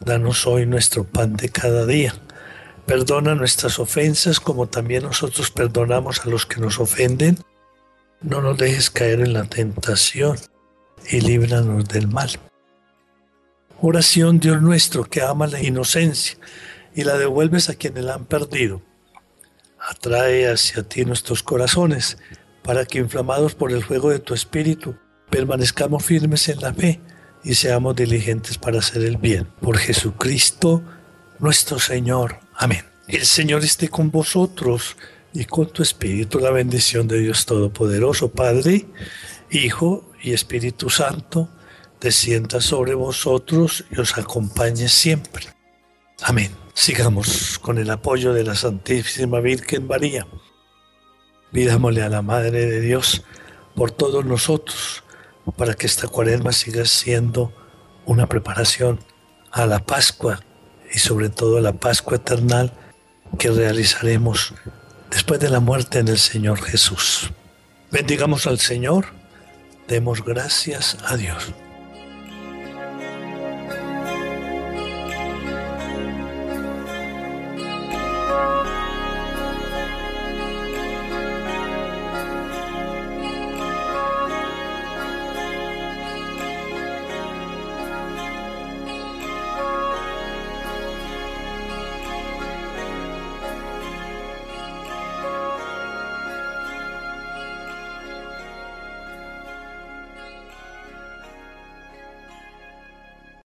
Danos 0.00 0.46
hoy 0.46 0.66
nuestro 0.66 1.04
pan 1.04 1.36
de 1.36 1.50
cada 1.50 1.84
día. 1.84 2.14
Perdona 2.86 3.34
nuestras 3.34 3.78
ofensas 3.78 4.40
como 4.40 4.66
también 4.66 5.02
nosotros 5.02 5.50
perdonamos 5.50 6.24
a 6.24 6.30
los 6.30 6.46
que 6.46 6.60
nos 6.60 6.78
ofenden. 6.78 7.38
No 8.22 8.40
nos 8.40 8.56
dejes 8.56 8.90
caer 8.90 9.20
en 9.20 9.34
la 9.34 9.44
tentación 9.44 10.38
y 11.08 11.20
líbranos 11.20 11.86
del 11.88 12.08
mal. 12.08 12.30
Oración 13.82 14.40
Dios 14.40 14.60
nuestro 14.60 15.04
que 15.04 15.22
ama 15.22 15.46
la 15.46 15.62
inocencia 15.62 16.36
y 16.94 17.04
la 17.04 17.16
devuelves 17.16 17.68
a 17.68 17.74
quienes 17.74 18.04
la 18.04 18.14
han 18.14 18.24
perdido. 18.24 18.82
Atrae 19.78 20.50
hacia 20.50 20.82
ti 20.82 21.04
nuestros 21.04 21.42
corazones 21.42 22.18
para 22.62 22.84
que 22.84 22.98
inflamados 22.98 23.54
por 23.54 23.72
el 23.72 23.82
fuego 23.82 24.10
de 24.10 24.18
tu 24.18 24.34
espíritu 24.34 24.96
permanezcamos 25.30 26.04
firmes 26.04 26.48
en 26.48 26.60
la 26.60 26.74
fe 26.74 27.00
y 27.42 27.54
seamos 27.54 27.96
diligentes 27.96 28.58
para 28.58 28.80
hacer 28.80 29.02
el 29.02 29.16
bien. 29.16 29.46
Por 29.60 29.78
Jesucristo 29.78 30.82
nuestro 31.38 31.78
Señor. 31.78 32.38
Amén. 32.54 32.84
El 33.08 33.24
Señor 33.24 33.64
esté 33.64 33.88
con 33.88 34.10
vosotros 34.10 34.96
y 35.32 35.44
con 35.44 35.68
tu 35.72 35.82
espíritu 35.82 36.38
la 36.38 36.50
bendición 36.50 37.08
de 37.08 37.18
Dios 37.20 37.46
Todopoderoso, 37.46 38.30
Padre, 38.30 38.86
Hijo 39.50 40.10
y 40.22 40.32
Espíritu 40.32 40.90
Santo, 40.90 41.48
descienda 42.00 42.60
sobre 42.60 42.94
vosotros 42.94 43.84
y 43.90 44.00
os 44.00 44.16
acompañe 44.16 44.88
siempre. 44.88 45.46
Amén. 46.22 46.50
Sigamos 46.74 47.58
con 47.58 47.78
el 47.78 47.90
apoyo 47.90 48.32
de 48.32 48.44
la 48.44 48.54
Santísima 48.54 49.40
Virgen 49.40 49.86
María. 49.86 50.26
Pidámosle 51.52 52.02
a 52.02 52.08
la 52.08 52.22
Madre 52.22 52.66
de 52.66 52.80
Dios 52.80 53.24
por 53.74 53.90
todos 53.90 54.24
nosotros, 54.24 55.02
para 55.56 55.74
que 55.74 55.86
esta 55.86 56.06
cuaresma 56.06 56.52
siga 56.52 56.84
siendo 56.84 57.52
una 58.06 58.26
preparación 58.26 59.00
a 59.50 59.66
la 59.66 59.80
Pascua 59.80 60.40
y 60.92 60.98
sobre 60.98 61.28
todo 61.28 61.58
a 61.58 61.60
la 61.60 61.72
Pascua 61.72 62.16
eternal 62.16 62.72
que 63.38 63.50
realizaremos 63.50 64.54
después 65.10 65.40
de 65.40 65.50
la 65.50 65.60
muerte 65.60 65.98
en 65.98 66.08
el 66.08 66.18
Señor 66.18 66.60
Jesús. 66.62 67.30
Bendigamos 67.90 68.46
al 68.46 68.58
Señor, 68.58 69.06
demos 69.88 70.24
gracias 70.24 70.96
a 71.04 71.16
Dios. 71.16 71.52